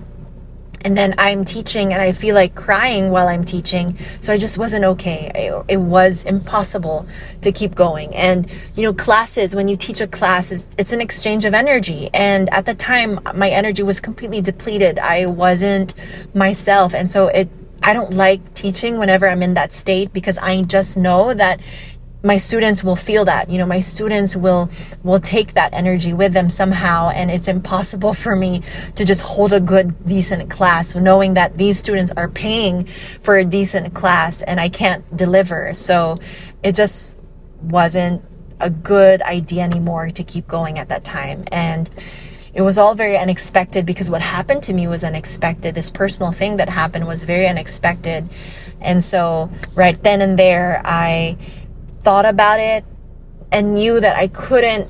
and 0.84 0.96
then 0.96 1.14
I'm 1.18 1.44
teaching 1.44 1.92
and 1.92 2.02
I 2.02 2.12
feel 2.12 2.34
like 2.34 2.54
crying 2.54 3.10
while 3.10 3.28
I'm 3.28 3.44
teaching. 3.44 3.96
So 4.20 4.32
I 4.32 4.38
just 4.38 4.58
wasn't 4.58 4.84
okay. 4.84 5.30
It, 5.34 5.64
it, 5.68 5.76
was 5.76 6.24
impossible 6.24 7.06
to 7.42 7.52
keep 7.52 7.74
going. 7.74 8.14
And, 8.14 8.50
you 8.74 8.84
know, 8.84 8.92
classes, 8.92 9.54
when 9.54 9.68
you 9.68 9.76
teach 9.76 10.00
a 10.00 10.06
class, 10.06 10.50
it's, 10.50 10.66
it's 10.78 10.92
an 10.92 11.00
exchange 11.00 11.44
of 11.44 11.54
energy. 11.54 12.08
And 12.14 12.52
at 12.52 12.66
the 12.66 12.74
time, 12.74 13.20
my 13.34 13.50
energy 13.50 13.82
was 13.82 14.00
completely 14.00 14.40
depleted. 14.40 14.98
I 14.98 15.26
wasn't 15.26 15.94
myself. 16.34 16.94
And 16.94 17.10
so 17.10 17.28
it, 17.28 17.48
I 17.82 17.92
don't 17.92 18.14
like 18.14 18.54
teaching 18.54 18.98
whenever 18.98 19.28
I'm 19.28 19.42
in 19.42 19.54
that 19.54 19.72
state 19.72 20.12
because 20.12 20.38
I 20.38 20.62
just 20.62 20.96
know 20.96 21.34
that 21.34 21.60
my 22.24 22.36
students 22.36 22.84
will 22.84 22.96
feel 22.96 23.24
that 23.24 23.50
you 23.50 23.58
know 23.58 23.66
my 23.66 23.80
students 23.80 24.36
will 24.36 24.70
will 25.02 25.18
take 25.18 25.54
that 25.54 25.74
energy 25.74 26.12
with 26.12 26.32
them 26.32 26.48
somehow 26.48 27.08
and 27.08 27.30
it's 27.30 27.48
impossible 27.48 28.14
for 28.14 28.36
me 28.36 28.62
to 28.94 29.04
just 29.04 29.22
hold 29.22 29.52
a 29.52 29.60
good 29.60 30.06
decent 30.06 30.48
class 30.48 30.94
knowing 30.94 31.34
that 31.34 31.58
these 31.58 31.78
students 31.78 32.12
are 32.12 32.28
paying 32.28 32.84
for 33.20 33.36
a 33.36 33.44
decent 33.44 33.92
class 33.92 34.42
and 34.42 34.60
I 34.60 34.68
can't 34.68 35.04
deliver. 35.16 35.74
So 35.74 36.18
it 36.62 36.74
just 36.74 37.18
wasn't 37.60 38.22
a 38.60 38.70
good 38.70 39.22
idea 39.22 39.62
anymore 39.62 40.10
to 40.10 40.22
keep 40.22 40.46
going 40.46 40.78
at 40.78 40.88
that 40.88 41.04
time. 41.04 41.44
And 41.50 41.90
it 42.54 42.62
was 42.62 42.78
all 42.78 42.94
very 42.94 43.16
unexpected 43.16 43.86
because 43.86 44.10
what 44.10 44.22
happened 44.22 44.62
to 44.64 44.72
me 44.72 44.86
was 44.86 45.02
unexpected. 45.02 45.74
This 45.74 45.90
personal 45.90 46.32
thing 46.32 46.56
that 46.58 46.68
happened 46.68 47.06
was 47.06 47.24
very 47.24 47.48
unexpected. 47.48 48.28
And 48.80 49.02
so 49.02 49.50
right 49.74 50.00
then 50.02 50.20
and 50.20 50.38
there 50.38 50.80
I 50.84 51.36
thought 52.02 52.24
about 52.24 52.60
it 52.60 52.84
and 53.50 53.74
knew 53.74 54.00
that 54.00 54.16
I 54.16 54.28
couldn't 54.28 54.88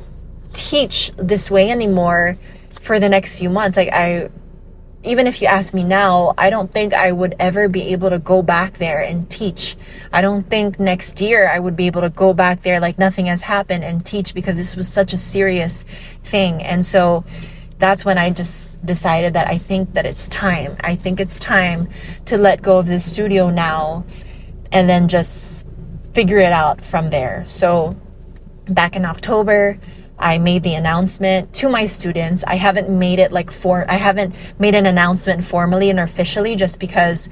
teach 0.53 1.13
this 1.17 1.51
way 1.51 1.71
anymore 1.71 2.37
for 2.81 2.99
the 2.99 3.09
next 3.09 3.39
few 3.39 3.51
months. 3.51 3.77
Like 3.77 3.91
I 3.93 4.31
even 5.05 5.27
if 5.27 5.43
you 5.43 5.49
ask 5.49 5.75
me 5.75 5.83
now, 5.83 6.33
I 6.39 6.49
don't 6.49 6.71
think 6.71 6.95
I 6.95 7.11
would 7.11 7.35
ever 7.41 7.69
be 7.69 7.89
able 7.89 8.11
to 8.11 8.21
go 8.21 8.41
back 8.41 8.75
there 8.75 9.01
and 9.01 9.29
teach. 9.29 9.77
I 10.13 10.23
don't 10.23 10.49
think 10.49 10.79
next 10.79 11.21
year 11.21 11.49
I 11.49 11.59
would 11.59 11.75
be 11.75 11.89
able 11.89 12.03
to 12.03 12.11
go 12.11 12.33
back 12.33 12.63
there 12.63 12.79
like 12.79 12.99
nothing 12.99 13.27
has 13.27 13.43
happened 13.43 13.83
and 13.83 14.07
teach 14.07 14.33
because 14.33 14.57
this 14.57 14.77
was 14.77 14.87
such 14.87 15.13
a 15.13 15.17
serious 15.17 15.85
thing. 16.23 16.63
And 16.63 16.85
so 16.85 17.25
that's 17.79 18.05
when 18.05 18.17
I 18.17 18.31
just 18.31 18.85
decided 18.87 19.35
that 19.35 19.49
I 19.49 19.59
think 19.59 19.95
that 19.95 20.07
it's 20.07 20.29
time. 20.29 20.77
I 20.81 20.95
think 20.95 21.19
it's 21.19 21.41
time 21.41 21.89
to 22.27 22.39
let 22.39 22.63
go 22.63 22.79
of 22.79 22.87
this 22.87 23.11
studio 23.11 23.51
now 23.51 24.05
and 24.71 24.89
then 24.89 25.09
just 25.09 25.67
figure 26.13 26.39
it 26.39 26.53
out 26.53 26.85
from 26.85 27.11
there. 27.11 27.45
So 27.45 27.97
back 28.67 28.97
in 28.97 29.05
October, 29.05 29.79
I 30.19 30.39
made 30.39 30.63
the 30.63 30.75
announcement 30.75 31.53
to 31.55 31.69
my 31.69 31.87
students. 31.87 32.45
I 32.45 32.55
haven't 32.55 32.89
made 32.89 33.19
it 33.19 33.33
like 33.33 33.51
for 33.51 33.85
I 33.89 33.95
haven't 33.95 34.35
made 34.59 34.75
an 34.75 34.87
announcement 34.87 35.45
formally 35.45 35.91
and 35.91 35.99
officially 35.99 36.55
just 36.55 36.79
because 36.79 37.29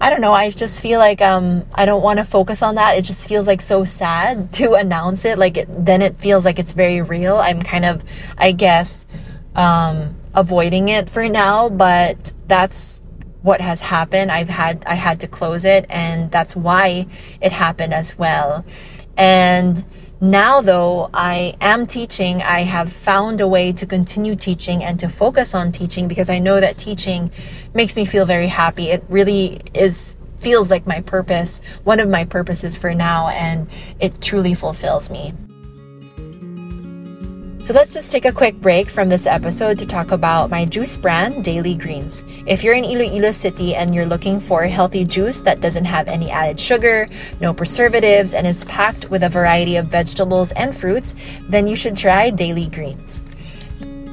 I 0.00 0.10
don't 0.10 0.20
know, 0.20 0.32
I 0.32 0.50
just 0.50 0.82
feel 0.82 0.98
like 0.98 1.20
um 1.20 1.66
I 1.74 1.84
don't 1.84 2.02
want 2.02 2.18
to 2.20 2.24
focus 2.24 2.62
on 2.62 2.76
that. 2.76 2.96
It 2.96 3.02
just 3.02 3.28
feels 3.28 3.46
like 3.46 3.60
so 3.60 3.84
sad 3.84 4.52
to 4.60 4.74
announce 4.74 5.24
it. 5.24 5.38
Like 5.38 5.56
it, 5.58 5.68
then 5.70 6.00
it 6.00 6.18
feels 6.18 6.44
like 6.44 6.58
it's 6.58 6.72
very 6.72 7.02
real. 7.02 7.36
I'm 7.36 7.60
kind 7.62 7.84
of 7.84 8.02
I 8.38 8.52
guess 8.52 9.06
um 9.54 10.16
avoiding 10.34 10.88
it 10.88 11.10
for 11.10 11.28
now, 11.28 11.68
but 11.68 12.32
that's 12.46 13.01
what 13.42 13.60
has 13.60 13.80
happened. 13.80 14.30
I've 14.30 14.48
had 14.48 14.84
I 14.86 14.94
had 14.94 15.20
to 15.20 15.28
close 15.28 15.64
it 15.64 15.86
and 15.88 16.30
that's 16.30 16.56
why 16.56 17.06
it 17.40 17.52
happened 17.52 17.92
as 17.92 18.16
well. 18.16 18.64
And 19.16 19.84
now 20.20 20.60
though 20.60 21.10
I 21.12 21.56
am 21.60 21.86
teaching, 21.86 22.42
I 22.42 22.60
have 22.60 22.92
found 22.92 23.40
a 23.40 23.48
way 23.48 23.72
to 23.72 23.86
continue 23.86 24.36
teaching 24.36 24.82
and 24.82 24.98
to 25.00 25.08
focus 25.08 25.54
on 25.54 25.72
teaching 25.72 26.08
because 26.08 26.30
I 26.30 26.38
know 26.38 26.60
that 26.60 26.78
teaching 26.78 27.30
makes 27.74 27.96
me 27.96 28.04
feel 28.04 28.24
very 28.24 28.48
happy. 28.48 28.88
It 28.88 29.04
really 29.08 29.60
is 29.74 30.16
feels 30.38 30.70
like 30.70 30.86
my 30.86 31.00
purpose, 31.00 31.60
one 31.84 32.00
of 32.00 32.08
my 32.08 32.24
purposes 32.24 32.76
for 32.76 32.94
now 32.94 33.28
and 33.28 33.68
it 34.00 34.20
truly 34.20 34.54
fulfills 34.54 35.08
me. 35.08 35.32
So 37.62 37.72
let's 37.72 37.94
just 37.94 38.10
take 38.10 38.24
a 38.24 38.32
quick 38.32 38.60
break 38.60 38.90
from 38.90 39.08
this 39.08 39.24
episode 39.24 39.78
to 39.78 39.86
talk 39.86 40.10
about 40.10 40.50
my 40.50 40.64
juice 40.64 40.96
brand, 40.96 41.44
Daily 41.44 41.76
Greens. 41.76 42.24
If 42.44 42.64
you're 42.64 42.74
in 42.74 42.84
Iloilo 42.84 43.30
City 43.30 43.76
and 43.76 43.94
you're 43.94 44.04
looking 44.04 44.40
for 44.40 44.64
a 44.64 44.68
healthy 44.68 45.04
juice 45.04 45.42
that 45.42 45.60
doesn't 45.60 45.84
have 45.84 46.08
any 46.08 46.28
added 46.28 46.58
sugar, 46.58 47.08
no 47.40 47.54
preservatives, 47.54 48.34
and 48.34 48.48
is 48.48 48.64
packed 48.64 49.12
with 49.12 49.22
a 49.22 49.28
variety 49.28 49.76
of 49.76 49.86
vegetables 49.86 50.50
and 50.52 50.76
fruits, 50.76 51.14
then 51.48 51.68
you 51.68 51.76
should 51.76 51.96
try 51.96 52.30
Daily 52.30 52.66
Greens. 52.66 53.20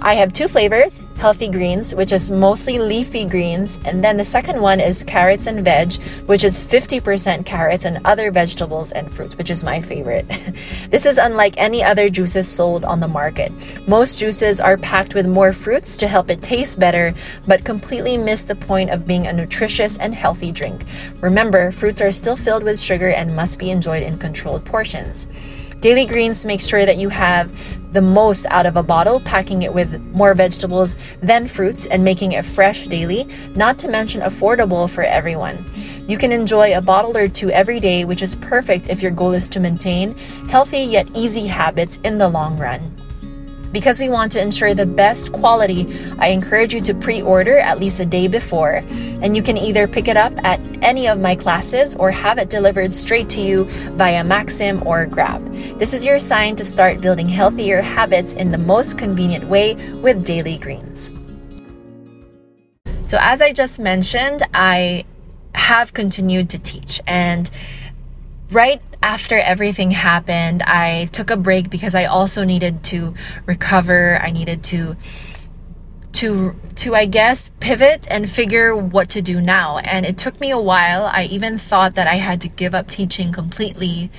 I 0.02 0.14
have 0.14 0.32
two 0.32 0.48
flavors 0.48 1.02
healthy 1.18 1.50
greens, 1.50 1.94
which 1.94 2.14
is 2.14 2.32
mostly 2.32 2.80
leafy 2.80 3.26
greens, 3.26 3.78
and 3.84 4.02
then 4.02 4.16
the 4.16 4.24
second 4.24 4.62
one 4.62 4.80
is 4.80 5.04
carrots 5.04 5.48
and 5.48 5.66
veg, 5.66 6.02
which 6.28 6.46
is 6.46 6.58
50% 6.58 7.46
carrots 7.46 7.84
and 7.84 8.00
other 8.06 8.32
vegetables 8.32 8.94
and 8.94 9.12
fruits, 9.12 9.38
which 9.38 9.50
is 9.50 9.66
my 9.66 9.82
favorite. 9.82 10.26
this 10.90 11.06
is 11.06 11.18
unlike 11.18 11.56
any 11.58 11.84
other 11.84 12.10
juices 12.10 12.48
sold 12.48 12.86
on 12.86 13.02
the 13.02 13.08
market. 13.10 13.52
Most 13.86 14.18
juices 14.18 14.62
are 14.62 14.78
packed 14.78 15.14
with 15.14 15.28
more 15.28 15.52
fruits 15.52 15.98
to 15.98 16.08
help 16.08 16.30
it 16.30 16.42
taste 16.42 16.80
better, 16.80 17.14
but 17.46 17.66
completely 17.66 18.18
miss 18.18 18.44
the 18.44 18.56
point 18.56 18.92
of 18.92 19.06
being 19.06 19.28
a 19.28 19.34
nutritious 19.34 19.98
and 19.98 20.16
healthy 20.16 20.54
drink. 20.54 20.86
Remember, 21.20 21.70
fruits 21.70 22.00
are 22.00 22.12
still 22.12 22.38
filled 22.38 22.64
with 22.64 22.80
sugar 22.80 23.10
and 23.10 23.36
must 23.36 23.60
be 23.60 23.72
enjoyed 23.72 24.04
in 24.04 24.18
controlled 24.18 24.64
portions. 24.64 25.28
Daily 25.82 26.06
Greens 26.06 26.46
make 26.46 26.60
sure 26.60 26.86
that 26.86 26.98
you 26.98 27.08
have 27.08 27.54
the 27.94 28.02
most 28.02 28.46
out 28.50 28.66
of 28.66 28.76
a 28.76 28.84
bottle, 28.84 29.22
packing 29.22 29.62
it 29.62 29.74
with 29.74 30.02
more 30.12 30.34
vegetables 30.34 30.98
than 31.22 31.48
fruits 31.48 31.86
and 31.86 32.04
making 32.04 32.34
it 32.34 32.44
fresh 32.44 32.86
daily, 32.88 33.26
not 33.56 33.80
to 33.80 33.88
mention 33.88 34.22
affordable 34.22 34.90
for 34.90 35.04
everyone. 35.04 35.66
You 36.06 36.18
can 36.18 36.34
enjoy 36.34 36.76
a 36.76 36.82
bottle 36.82 37.16
or 37.16 37.30
two 37.30 37.50
every 37.52 37.80
day, 37.80 38.04
which 38.04 38.22
is 38.22 38.36
perfect 38.36 38.90
if 38.90 39.02
your 39.02 39.12
goal 39.12 39.32
is 39.32 39.48
to 39.50 39.62
maintain 39.62 40.18
healthy 40.50 40.80
yet 40.80 41.10
easy 41.16 41.48
habits 41.48 41.98
in 42.04 42.18
the 42.18 42.28
long 42.28 42.58
run. 42.60 42.94
Because 43.72 44.00
we 44.00 44.10
want 44.10 44.32
to 44.32 44.42
ensure 44.42 44.74
the 44.74 44.86
best 44.86 45.32
quality, 45.32 45.88
I 46.18 46.30
encourage 46.30 46.74
you 46.74 46.82
to 46.82 46.94
pre 46.94 47.22
order 47.22 47.60
at 47.60 47.80
least 47.80 48.00
a 48.00 48.06
day 48.06 48.28
before, 48.28 48.84
and 49.22 49.36
you 49.36 49.44
can 49.44 49.58
either 49.58 49.88
pick 49.88 50.08
it 50.08 50.18
up 50.18 50.34
at 50.44 50.60
any 50.82 51.08
of 51.08 51.20
my 51.20 51.36
classes 51.36 51.96
or 51.96 52.10
have 52.10 52.38
it 52.38 52.50
delivered 52.50 52.92
straight 52.92 53.30
to 53.30 53.42
you 53.42 53.66
via 53.96 54.24
Maxim 54.24 54.86
or 54.88 55.06
Grab. 55.06 55.46
This 55.78 55.94
is 55.94 56.06
your 56.06 56.20
sign 56.20 56.56
to 56.56 56.66
start 56.66 57.02
building 57.02 57.30
healthier 57.30 57.82
habits 57.82 58.34
in 58.34 58.52
the 58.52 58.58
most 58.58 58.98
convenient 58.98 59.46
way 59.46 59.76
with 60.02 60.26
Daily 60.26 60.58
Greens. 60.58 61.12
So, 63.04 63.18
as 63.22 63.42
I 63.42 63.54
just 63.54 63.80
mentioned, 63.80 64.44
I 64.54 65.06
have 65.56 65.94
continued 65.94 66.50
to 66.52 66.60
teach 66.60 67.02
and 67.06 67.50
right 68.52 68.82
after 69.02 69.38
everything 69.38 69.92
happened, 69.92 70.62
I 70.64 71.10
took 71.12 71.30
a 71.30 71.38
break 71.38 71.70
because 71.70 71.96
I 71.96 72.06
also 72.06 72.44
needed 72.44 72.84
to 72.86 73.14
recover. 73.46 74.20
I 74.22 74.32
needed 74.32 74.64
to 74.66 74.98
to 76.12 76.54
to 76.76 76.96
I 76.96 77.06
guess 77.06 77.52
pivot 77.62 78.06
and 78.10 78.30
figure 78.30 78.76
what 78.76 79.10
to 79.12 79.22
do 79.22 79.40
now. 79.40 79.78
And 79.78 80.06
it 80.06 80.18
took 80.18 80.40
me 80.42 80.52
a 80.52 80.60
while. 80.60 81.06
I 81.06 81.24
even 81.26 81.58
thought 81.58 81.96
that 81.96 82.08
I 82.08 82.16
had 82.16 82.42
to 82.42 82.50
give 82.50 82.76
up 82.76 82.90
teaching 82.90 83.32
completely 83.32 84.12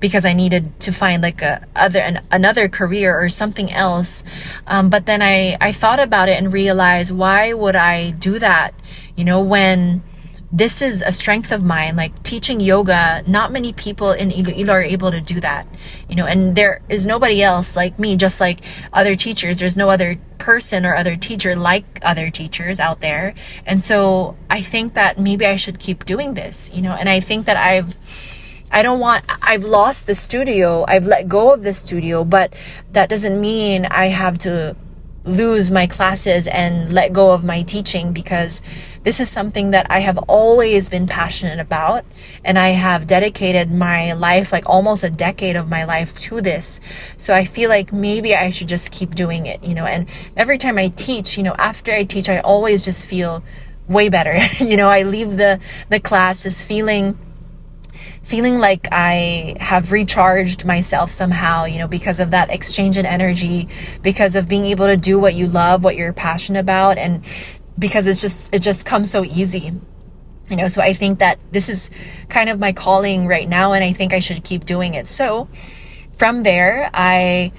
because 0.00 0.24
I 0.24 0.32
needed 0.32 0.80
to 0.80 0.92
find 0.92 1.22
like 1.22 1.42
a 1.42 1.66
other 1.76 1.98
an, 1.98 2.24
another 2.30 2.68
career 2.68 3.18
or 3.18 3.28
something 3.28 3.70
else. 3.70 4.24
Um, 4.66 4.88
but 4.88 5.04
then 5.04 5.20
I 5.20 5.58
I 5.60 5.72
thought 5.72 6.00
about 6.00 6.30
it 6.30 6.38
and 6.38 6.52
realized 6.52 7.14
why 7.14 7.52
would 7.52 7.76
I 7.76 8.12
do 8.12 8.38
that? 8.38 8.72
You 9.14 9.24
know 9.24 9.42
when 9.42 10.02
this 10.52 10.82
is 10.82 11.02
a 11.02 11.10
strength 11.10 11.50
of 11.50 11.62
mine 11.62 11.96
like 11.96 12.22
teaching 12.22 12.60
yoga 12.60 13.22
not 13.26 13.50
many 13.50 13.72
people 13.72 14.12
in 14.12 14.30
Iloilo 14.30 14.74
are 14.74 14.82
able 14.82 15.10
to 15.10 15.20
do 15.20 15.40
that 15.40 15.66
you 16.08 16.14
know 16.14 16.26
and 16.26 16.54
there 16.54 16.82
is 16.90 17.06
nobody 17.06 17.42
else 17.42 17.74
like 17.74 17.98
me 17.98 18.16
just 18.16 18.40
like 18.40 18.60
other 18.92 19.14
teachers 19.14 19.58
there's 19.60 19.76
no 19.76 19.88
other 19.88 20.16
person 20.36 20.84
or 20.84 20.94
other 20.94 21.16
teacher 21.16 21.56
like 21.56 21.98
other 22.02 22.28
teachers 22.30 22.78
out 22.78 23.00
there 23.00 23.34
and 23.64 23.82
so 23.82 24.36
I 24.50 24.60
think 24.60 24.92
that 24.94 25.18
maybe 25.18 25.46
I 25.46 25.56
should 25.56 25.78
keep 25.78 26.04
doing 26.04 26.34
this 26.34 26.70
you 26.74 26.82
know 26.82 26.92
and 26.92 27.08
I 27.08 27.20
think 27.20 27.46
that 27.46 27.56
I've 27.56 27.96
I 28.74 28.82
don't 28.82 29.00
want, 29.00 29.26
I've 29.42 29.64
lost 29.64 30.06
the 30.06 30.14
studio. 30.14 30.86
I've 30.88 31.04
let 31.04 31.28
go 31.28 31.52
of 31.52 31.62
the 31.62 31.74
studio, 31.74 32.24
but 32.24 32.54
that 32.92 33.10
doesn't 33.10 33.38
mean 33.38 33.84
I 33.84 34.06
have 34.06 34.38
to 34.38 34.76
lose 35.24 35.70
my 35.70 35.86
classes 35.86 36.46
and 36.48 36.92
let 36.92 37.12
go 37.12 37.32
of 37.32 37.44
my 37.44 37.62
teaching 37.62 38.12
because 38.12 38.62
this 39.04 39.20
is 39.20 39.28
something 39.28 39.70
that 39.72 39.86
I 39.90 40.00
have 40.00 40.18
always 40.28 40.88
been 40.88 41.06
passionate 41.06 41.58
about. 41.58 42.04
And 42.44 42.58
I 42.58 42.68
have 42.68 43.06
dedicated 43.06 43.70
my 43.70 44.12
life, 44.12 44.52
like 44.52 44.68
almost 44.68 45.04
a 45.04 45.10
decade 45.10 45.56
of 45.56 45.68
my 45.68 45.84
life 45.84 46.16
to 46.18 46.40
this. 46.40 46.80
So 47.16 47.34
I 47.34 47.44
feel 47.44 47.68
like 47.68 47.92
maybe 47.92 48.34
I 48.34 48.50
should 48.50 48.68
just 48.68 48.90
keep 48.90 49.14
doing 49.14 49.46
it, 49.46 49.62
you 49.64 49.74
know. 49.74 49.86
And 49.86 50.08
every 50.36 50.58
time 50.58 50.78
I 50.78 50.88
teach, 50.88 51.36
you 51.36 51.42
know, 51.42 51.54
after 51.58 51.92
I 51.92 52.04
teach, 52.04 52.28
I 52.28 52.38
always 52.38 52.84
just 52.84 53.06
feel 53.06 53.42
way 53.88 54.08
better. 54.08 54.38
you 54.64 54.76
know, 54.76 54.88
I 54.88 55.02
leave 55.02 55.36
the, 55.36 55.60
the 55.88 56.00
class 56.00 56.44
just 56.44 56.66
feeling 56.66 57.18
feeling 58.22 58.58
like 58.58 58.88
I 58.92 59.56
have 59.60 59.92
recharged 59.92 60.64
myself 60.64 61.10
somehow, 61.10 61.64
you 61.64 61.78
know, 61.78 61.88
because 61.88 62.20
of 62.20 62.30
that 62.30 62.50
exchange 62.50 62.96
in 62.96 63.04
energy, 63.04 63.68
because 64.02 64.36
of 64.36 64.48
being 64.48 64.64
able 64.66 64.86
to 64.86 64.96
do 64.96 65.18
what 65.18 65.34
you 65.34 65.46
love, 65.48 65.84
what 65.84 65.96
you're 65.96 66.12
passionate 66.12 66.60
about, 66.60 66.98
and 66.98 67.24
because 67.78 68.06
it's 68.06 68.20
just 68.20 68.54
it 68.54 68.62
just 68.62 68.86
comes 68.86 69.10
so 69.10 69.24
easy. 69.24 69.72
You 70.50 70.56
know 70.56 70.68
so 70.68 70.82
i 70.82 70.92
think 70.92 71.20
that 71.20 71.38
this 71.50 71.70
is 71.70 71.88
kind 72.28 72.50
of 72.50 72.58
my 72.58 72.72
calling 72.72 73.26
right 73.26 73.48
now 73.48 73.72
and 73.72 73.82
i 73.82 73.94
think 73.94 74.12
i 74.12 74.18
should 74.18 74.44
keep 74.44 74.66
doing 74.66 74.92
it. 74.92 75.08
So 75.08 75.48
from 76.14 76.42
there 76.42 76.90
i 76.92 77.52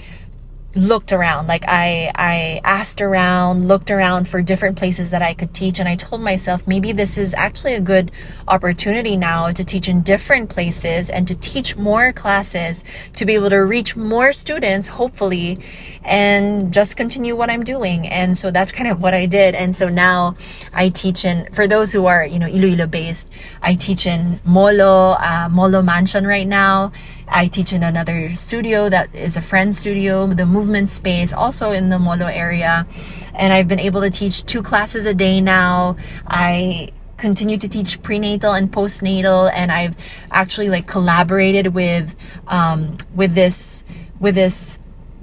looked 0.76 1.12
around. 1.12 1.48
Like 1.48 1.64
i 1.68 2.12
i 2.16 2.62
asked 2.64 3.02
around 3.02 3.68
looked 3.68 3.92
around 3.92 4.28
for 4.28 4.42
different 4.42 4.78
places 4.78 5.12
that 5.12 5.22
i 5.22 5.34
could 5.34 5.54
teach 5.54 5.80
and 5.80 5.88
i 5.88 5.96
told 5.96 6.22
myself 6.22 6.68
maybe 6.68 6.92
this 6.92 7.18
is 7.18 7.34
actually 7.36 7.74
a 7.74 7.82
good 7.82 8.12
opportunity 8.48 9.16
now 9.16 9.52
to 9.52 9.64
teach 9.64 9.88
in 9.88 10.02
different 10.02 10.50
places 10.50 11.10
and 11.10 11.28
to 11.28 11.36
teach 11.36 11.76
more 11.76 12.12
classes 12.14 12.84
to 13.14 13.26
be 13.26 13.34
able 13.34 13.50
to 13.50 13.58
reach 13.58 13.96
more 13.96 14.34
students 14.34 14.88
hopefully 14.88 15.60
and 16.04 16.74
just 16.74 16.98
continue 16.98 17.36
what 17.36 17.50
i'm 17.50 17.64
doing. 17.64 18.08
And 18.08 18.38
so 18.38 18.52
that's 18.52 18.72
kind 18.72 18.90
of 18.90 19.02
what 19.02 19.14
i 19.14 19.26
did. 19.26 19.56
And 19.56 19.76
so 19.76 19.90
now 19.90 20.36
i 20.74 20.90
teach 20.90 21.26
in 21.26 21.52
for 21.54 21.68
those 21.68 21.92
who 21.92 22.06
are 22.06 22.26
you 22.26 22.40
know 22.40 22.48
iloilo 22.48 22.88
based 22.88 23.30
i 23.62 23.76
teach 23.76 24.06
in 24.06 24.40
molo 24.46 25.16
uh, 25.20 25.48
molo 25.52 25.82
mansion 25.82 26.26
right 26.26 26.48
now 26.48 26.92
I 27.28 27.48
teach 27.48 27.74
in 27.74 27.84
another 27.84 28.36
studio 28.36 28.90
that 28.90 29.14
is 29.16 29.38
a 29.38 29.42
friend 29.42 29.74
studio, 29.74 30.28
the 30.28 30.46
movement 30.46 30.90
space, 30.90 31.34
also 31.34 31.72
in 31.72 31.90
the 31.90 32.00
Molo 32.00 32.28
area. 32.28 32.88
And 33.34 33.54
I've 33.54 33.68
been 33.68 33.80
able 33.80 34.02
to 34.02 34.10
teach 34.10 34.46
two 34.46 34.62
classes 34.62 35.06
a 35.06 35.14
day 35.14 35.42
now. 35.42 35.98
I 36.28 36.90
continue 37.18 37.58
to 37.58 37.70
teach 37.70 38.02
prenatal 38.02 38.54
and 38.54 38.72
postnatal 38.72 39.50
and 39.54 39.72
I've 39.72 39.96
actually 40.32 40.70
like 40.70 40.88
collaborated 40.88 41.68
with 41.68 42.14
um, 42.48 42.98
with 43.16 43.34
this 43.34 43.86
with 44.20 44.36
this 44.36 44.80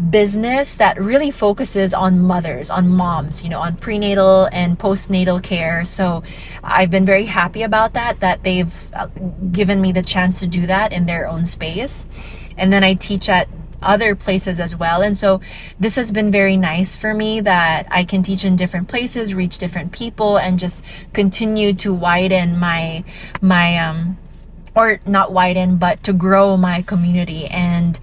business 0.08 0.76
that 0.76 0.98
really 0.98 1.30
focuses 1.30 1.92
on 1.92 2.20
mothers, 2.20 2.70
on 2.70 2.88
moms, 2.88 3.42
you 3.42 3.50
know, 3.50 3.60
on 3.60 3.76
prenatal 3.76 4.48
and 4.50 4.78
postnatal 4.78 5.42
care. 5.42 5.84
So 5.84 6.22
I've 6.64 6.90
been 6.90 7.04
very 7.04 7.26
happy 7.26 7.62
about 7.62 7.92
that, 7.92 8.20
that 8.20 8.42
they've 8.42 8.92
uh, 8.94 9.08
given 9.52 9.80
me 9.80 9.92
the 9.92 10.02
chance 10.02 10.40
to 10.40 10.46
do 10.46 10.66
that 10.66 10.92
in 10.92 11.04
their 11.06 11.28
own 11.28 11.44
space. 11.44 12.06
And 12.56 12.72
then 12.72 12.82
I 12.82 12.94
teach 12.94 13.28
at 13.28 13.48
other 13.82 14.14
places 14.14 14.60
as 14.60 14.76
well. 14.76 15.02
And 15.02 15.16
so 15.16 15.40
this 15.78 15.96
has 15.96 16.12
been 16.12 16.30
very 16.30 16.56
nice 16.56 16.96
for 16.96 17.12
me 17.12 17.40
that 17.40 17.86
I 17.90 18.04
can 18.04 18.22
teach 18.22 18.44
in 18.44 18.56
different 18.56 18.88
places, 18.88 19.34
reach 19.34 19.58
different 19.58 19.92
people 19.92 20.38
and 20.38 20.58
just 20.58 20.84
continue 21.12 21.72
to 21.74 21.92
widen 21.92 22.58
my, 22.58 23.04
my, 23.40 23.78
um, 23.78 24.18
or 24.74 25.00
not 25.04 25.32
widen, 25.32 25.76
but 25.76 26.02
to 26.04 26.12
grow 26.12 26.56
my 26.56 26.80
community 26.82 27.46
and, 27.46 27.98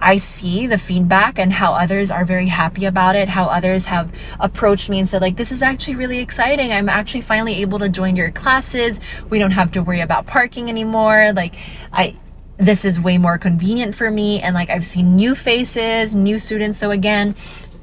I 0.00 0.18
see 0.18 0.66
the 0.66 0.78
feedback 0.78 1.38
and 1.38 1.52
how 1.52 1.72
others 1.72 2.10
are 2.10 2.24
very 2.24 2.46
happy 2.46 2.84
about 2.84 3.16
it, 3.16 3.28
how 3.28 3.46
others 3.46 3.86
have 3.86 4.12
approached 4.38 4.88
me 4.88 4.98
and 4.98 5.08
said, 5.08 5.22
like, 5.22 5.36
this 5.36 5.50
is 5.50 5.60
actually 5.60 5.96
really 5.96 6.18
exciting. 6.20 6.72
I'm 6.72 6.88
actually 6.88 7.22
finally 7.22 7.60
able 7.62 7.78
to 7.80 7.88
join 7.88 8.14
your 8.14 8.30
classes. 8.30 9.00
We 9.28 9.38
don't 9.38 9.50
have 9.52 9.72
to 9.72 9.82
worry 9.82 10.00
about 10.00 10.26
parking 10.26 10.68
anymore. 10.68 11.32
Like, 11.34 11.56
I, 11.92 12.16
this 12.58 12.84
is 12.84 13.00
way 13.00 13.18
more 13.18 13.38
convenient 13.38 13.94
for 13.94 14.10
me. 14.10 14.40
And 14.40 14.54
like, 14.54 14.70
I've 14.70 14.84
seen 14.84 15.16
new 15.16 15.34
faces, 15.34 16.14
new 16.14 16.38
students. 16.38 16.78
So 16.78 16.90
again, 16.90 17.34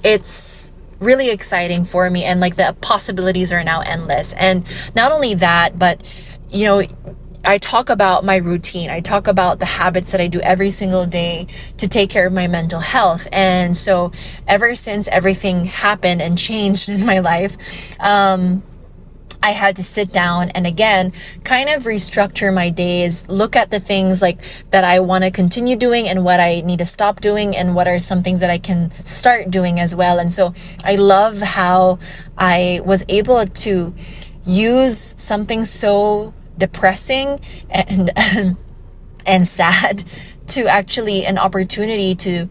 it's, 0.04 0.72
really 1.00 1.30
exciting 1.30 1.84
for 1.84 2.10
me 2.10 2.24
and 2.24 2.40
like 2.40 2.56
the 2.56 2.76
possibilities 2.82 3.52
are 3.52 3.64
now 3.64 3.82
endless 3.82 4.34
and 4.36 4.66
not 4.96 5.12
only 5.12 5.34
that 5.34 5.78
but 5.78 6.02
you 6.50 6.66
know 6.66 6.82
I 7.46 7.58
talk 7.58 7.90
about 7.90 8.24
my 8.24 8.38
routine. 8.38 8.90
I 8.90 9.00
talk 9.00 9.28
about 9.28 9.60
the 9.60 9.66
habits 9.66 10.12
that 10.12 10.22
I 10.22 10.28
do 10.28 10.42
every 10.42 10.70
single 10.70 11.06
day 11.06 11.48
to 11.78 11.88
take 11.88 12.10
care 12.10 12.28
of 12.28 12.34
my 12.34 12.48
mental 12.48 12.80
health. 12.80 13.28
And 13.32 13.76
so, 13.76 14.12
ever 14.48 14.76
since 14.76 15.08
everything 15.08 15.66
happened 15.66 16.22
and 16.22 16.38
changed 16.38 16.90
in 16.96 17.06
my 17.06 17.20
life, 17.20 17.58
um, 18.00 18.64
I 19.46 19.52
had 19.52 19.76
to 19.76 19.84
sit 19.84 20.12
down 20.12 20.50
and 20.50 20.66
again 20.66 21.14
kind 21.44 21.70
of 21.70 21.84
restructure 21.84 22.52
my 22.52 22.72
days, 22.72 23.30
look 23.30 23.56
at 23.56 23.70
the 23.70 23.80
things 23.80 24.20
like 24.20 24.42
that 24.72 24.84
I 24.84 25.02
want 25.02 25.24
to 25.24 25.30
continue 25.30 25.76
doing 25.76 26.08
and 26.08 26.24
what 26.24 26.40
I 26.40 26.62
need 26.62 26.80
to 26.80 26.86
stop 26.86 27.22
doing 27.22 27.56
and 27.56 27.76
what 27.76 27.88
are 27.88 28.00
some 28.00 28.22
things 28.22 28.40
that 28.40 28.50
I 28.50 28.58
can 28.58 28.90
start 28.90 29.52
doing 29.52 29.80
as 29.80 29.96
well. 29.96 30.18
And 30.18 30.34
so 30.34 30.54
I 30.84 30.96
love 30.96 31.40
how 31.42 32.00
I 32.36 32.82
was 32.86 33.06
able 33.08 33.46
to 33.46 33.94
use 34.46 35.14
something 35.22 35.64
so 35.64 36.34
depressing 36.58 37.40
and 37.70 38.12
and 39.26 39.48
sad 39.48 40.04
to 40.48 40.66
actually 40.68 41.26
an 41.26 41.38
opportunity 41.38 42.14
to 42.16 42.48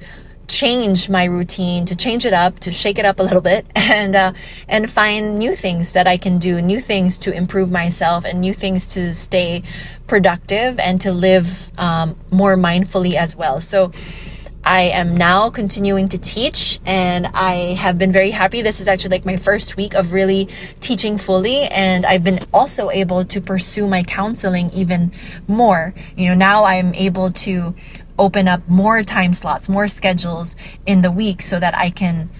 change 0.48 1.08
my 1.08 1.24
routine, 1.24 1.84
to 1.86 1.96
change 1.96 2.26
it 2.26 2.32
up, 2.32 2.58
to 2.60 2.70
shake 2.70 2.98
it 2.98 3.04
up 3.04 3.18
a 3.18 3.22
little 3.22 3.40
bit, 3.40 3.66
and 3.76 4.14
uh, 4.14 4.32
and 4.68 4.90
find 4.90 5.38
new 5.38 5.54
things 5.54 5.92
that 5.92 6.06
I 6.06 6.16
can 6.16 6.38
do, 6.38 6.60
new 6.60 6.80
things 6.80 7.18
to 7.18 7.34
improve 7.34 7.70
myself, 7.70 8.24
and 8.24 8.40
new 8.40 8.52
things 8.52 8.86
to 8.88 9.14
stay 9.14 9.62
productive 10.06 10.78
and 10.78 11.00
to 11.00 11.12
live 11.12 11.46
um, 11.78 12.16
more 12.30 12.56
mindfully 12.56 13.14
as 13.14 13.36
well. 13.36 13.60
So. 13.60 13.92
I 14.66 14.82
am 14.94 15.14
now 15.14 15.50
continuing 15.50 16.08
to 16.08 16.18
teach 16.18 16.80
and 16.86 17.26
I 17.34 17.74
have 17.78 17.98
been 17.98 18.12
very 18.12 18.30
happy. 18.30 18.62
This 18.62 18.80
is 18.80 18.88
actually 18.88 19.10
like 19.10 19.26
my 19.26 19.36
first 19.36 19.76
week 19.76 19.94
of 19.94 20.12
really 20.12 20.46
teaching 20.80 21.18
fully 21.18 21.64
and 21.64 22.06
I've 22.06 22.24
been 22.24 22.38
also 22.52 22.88
able 22.90 23.24
to 23.26 23.40
pursue 23.42 23.86
my 23.86 24.02
counseling 24.02 24.70
even 24.70 25.12
more. 25.46 25.94
You 26.16 26.30
know, 26.30 26.34
now 26.34 26.64
I'm 26.64 26.94
able 26.94 27.30
to 27.30 27.74
open 28.18 28.48
up 28.48 28.66
more 28.66 29.02
time 29.02 29.34
slots, 29.34 29.68
more 29.68 29.86
schedules 29.86 30.56
in 30.86 31.02
the 31.02 31.10
week 31.10 31.42
so 31.42 31.60
that 31.60 31.76
I 31.76 31.90
can 31.90 32.30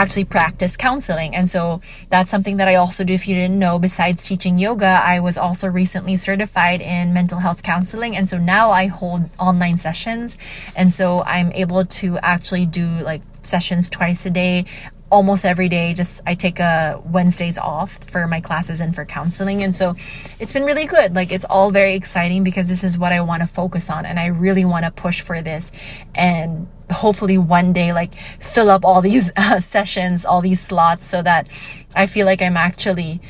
actually 0.00 0.24
practice 0.24 0.76
counseling. 0.78 1.36
And 1.36 1.46
so 1.48 1.82
that's 2.08 2.30
something 2.30 2.56
that 2.56 2.68
I 2.68 2.76
also 2.76 3.04
do. 3.04 3.12
If 3.12 3.28
you 3.28 3.34
didn't 3.34 3.58
know, 3.58 3.78
besides 3.78 4.22
teaching 4.22 4.56
yoga, 4.56 5.00
I 5.04 5.20
was 5.20 5.36
also 5.36 5.68
recently 5.68 6.16
certified 6.16 6.80
in 6.80 7.12
mental 7.12 7.40
health 7.40 7.62
counseling. 7.62 8.16
And 8.16 8.26
so 8.26 8.38
now 8.38 8.70
I 8.70 8.86
hold 8.86 9.28
online 9.38 9.76
sessions. 9.76 10.38
And 10.74 10.92
so 10.92 11.22
I'm 11.24 11.52
able 11.52 11.84
to 11.84 12.18
actually 12.18 12.64
do 12.64 12.86
like 12.86 13.20
sessions 13.42 13.90
twice 13.90 14.24
a 14.24 14.30
day 14.30 14.64
almost 15.10 15.44
every 15.44 15.68
day 15.68 15.92
just 15.92 16.22
i 16.26 16.34
take 16.34 16.60
a 16.60 17.02
wednesdays 17.06 17.58
off 17.58 17.98
for 18.04 18.26
my 18.26 18.40
classes 18.40 18.80
and 18.80 18.94
for 18.94 19.04
counseling. 19.04 19.62
And 19.62 19.74
so 19.74 19.94
it's 20.38 20.52
been 20.52 20.64
really 20.64 20.86
good. 20.86 21.14
Like 21.14 21.32
it's 21.32 21.44
all 21.44 21.70
very 21.70 21.94
exciting 21.94 22.44
because 22.44 22.68
this 22.68 22.84
is 22.84 22.96
what 22.96 23.12
i 23.12 23.20
want 23.20 23.42
to 23.42 23.48
focus 23.48 23.90
on 23.90 24.04
and 24.06 24.18
i 24.18 24.26
really 24.26 24.64
want 24.64 24.84
to 24.84 24.90
push 24.90 25.20
for 25.20 25.42
this. 25.42 25.72
And 26.14 26.68
hopefully 26.90 27.38
one 27.38 27.72
day 27.72 27.92
like 27.92 28.14
fill 28.14 28.68
up 28.68 28.84
all 28.84 29.00
these 29.00 29.30
uh, 29.36 29.60
sessions 29.60 30.24
all 30.24 30.40
these 30.40 30.60
slots 30.60 31.06
so 31.06 31.22
that 31.22 31.46
i 31.94 32.04
feel 32.04 32.26
like 32.26 32.42
i'm 32.42 32.56
actually 32.56 33.20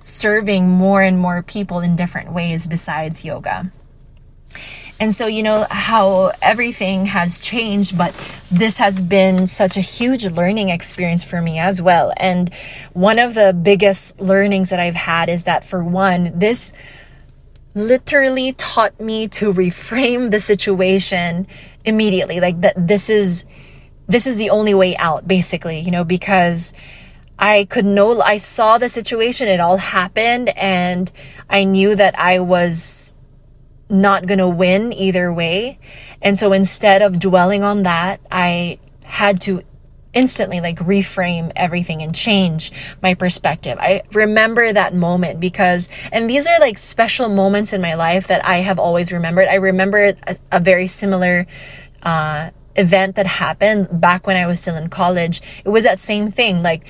serving 0.00 0.70
more 0.70 1.02
and 1.02 1.18
more 1.18 1.42
people 1.42 1.80
in 1.80 1.96
different 1.96 2.32
ways 2.32 2.66
besides 2.66 3.22
yoga 3.22 3.70
and 5.00 5.12
so, 5.12 5.26
you 5.26 5.42
know, 5.42 5.66
how 5.70 6.32
everything 6.40 7.06
has 7.06 7.40
changed, 7.40 7.98
but 7.98 8.14
this 8.50 8.78
has 8.78 9.02
been 9.02 9.46
such 9.46 9.76
a 9.76 9.80
huge 9.80 10.24
learning 10.24 10.68
experience 10.68 11.24
for 11.24 11.42
me 11.42 11.58
as 11.58 11.82
well. 11.82 12.12
And 12.16 12.54
one 12.92 13.18
of 13.18 13.34
the 13.34 13.52
biggest 13.52 14.20
learnings 14.20 14.70
that 14.70 14.78
I've 14.78 14.94
had 14.94 15.28
is 15.28 15.44
that, 15.44 15.64
for 15.64 15.82
one, 15.82 16.38
this 16.38 16.72
literally 17.74 18.52
taught 18.52 19.00
me 19.00 19.26
to 19.26 19.52
reframe 19.52 20.30
the 20.30 20.38
situation 20.38 21.48
immediately. 21.84 22.38
Like 22.38 22.60
that, 22.60 22.74
this 22.76 23.10
is, 23.10 23.44
this 24.06 24.26
is 24.26 24.36
the 24.36 24.50
only 24.50 24.74
way 24.74 24.96
out, 24.96 25.26
basically, 25.26 25.80
you 25.80 25.90
know, 25.90 26.04
because 26.04 26.72
I 27.36 27.64
could 27.64 27.84
know, 27.84 28.20
I 28.20 28.36
saw 28.36 28.78
the 28.78 28.88
situation, 28.88 29.48
it 29.48 29.58
all 29.58 29.78
happened, 29.78 30.50
and 30.56 31.10
I 31.50 31.64
knew 31.64 31.96
that 31.96 32.16
I 32.16 32.38
was 32.38 33.13
not 33.88 34.26
going 34.26 34.38
to 34.38 34.48
win 34.48 34.92
either 34.92 35.32
way. 35.32 35.78
And 36.22 36.38
so 36.38 36.52
instead 36.52 37.02
of 37.02 37.18
dwelling 37.18 37.62
on 37.62 37.82
that, 37.82 38.20
I 38.30 38.78
had 39.04 39.40
to 39.42 39.62
instantly 40.14 40.60
like 40.60 40.78
reframe 40.78 41.50
everything 41.56 42.00
and 42.00 42.14
change 42.14 42.70
my 43.02 43.14
perspective. 43.14 43.76
I 43.80 44.02
remember 44.12 44.72
that 44.72 44.94
moment 44.94 45.40
because, 45.40 45.88
and 46.12 46.30
these 46.30 46.46
are 46.46 46.58
like 46.60 46.78
special 46.78 47.28
moments 47.28 47.72
in 47.72 47.80
my 47.80 47.94
life 47.94 48.28
that 48.28 48.44
I 48.46 48.58
have 48.58 48.78
always 48.78 49.12
remembered. 49.12 49.48
I 49.48 49.56
remember 49.56 50.14
a, 50.26 50.36
a 50.52 50.60
very 50.60 50.86
similar, 50.86 51.46
uh, 52.02 52.50
event 52.76 53.16
that 53.16 53.26
happened 53.26 53.88
back 54.00 54.26
when 54.26 54.36
I 54.36 54.46
was 54.46 54.60
still 54.60 54.76
in 54.76 54.88
college. 54.88 55.40
It 55.64 55.68
was 55.68 55.84
that 55.84 56.00
same 56.00 56.30
thing. 56.30 56.62
Like, 56.62 56.86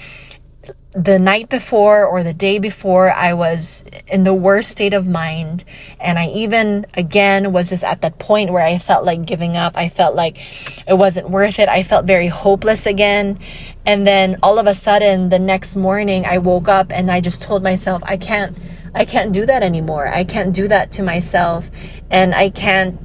the 0.94 1.18
night 1.18 1.48
before 1.48 2.04
or 2.06 2.22
the 2.22 2.32
day 2.32 2.58
before, 2.58 3.12
I 3.12 3.34
was 3.34 3.84
in 4.06 4.22
the 4.22 4.34
worst 4.34 4.70
state 4.70 4.94
of 4.94 5.08
mind. 5.08 5.64
And 5.98 6.18
I 6.18 6.28
even, 6.28 6.86
again, 6.94 7.52
was 7.52 7.70
just 7.70 7.82
at 7.82 8.00
that 8.02 8.18
point 8.18 8.52
where 8.52 8.64
I 8.64 8.78
felt 8.78 9.04
like 9.04 9.26
giving 9.26 9.56
up. 9.56 9.76
I 9.76 9.88
felt 9.88 10.14
like 10.14 10.38
it 10.86 10.94
wasn't 10.94 11.30
worth 11.30 11.58
it. 11.58 11.68
I 11.68 11.82
felt 11.82 12.06
very 12.06 12.28
hopeless 12.28 12.86
again. 12.86 13.38
And 13.84 14.06
then 14.06 14.38
all 14.42 14.58
of 14.58 14.66
a 14.66 14.74
sudden, 14.74 15.30
the 15.30 15.38
next 15.38 15.74
morning, 15.74 16.26
I 16.26 16.38
woke 16.38 16.68
up 16.68 16.92
and 16.92 17.10
I 17.10 17.20
just 17.20 17.42
told 17.42 17.62
myself, 17.62 18.02
I 18.06 18.16
can't, 18.16 18.56
I 18.94 19.04
can't 19.04 19.32
do 19.32 19.44
that 19.46 19.62
anymore. 19.62 20.06
I 20.06 20.22
can't 20.24 20.54
do 20.54 20.68
that 20.68 20.92
to 20.92 21.02
myself. 21.02 21.70
And 22.08 22.34
I 22.34 22.50
can't 22.50 23.00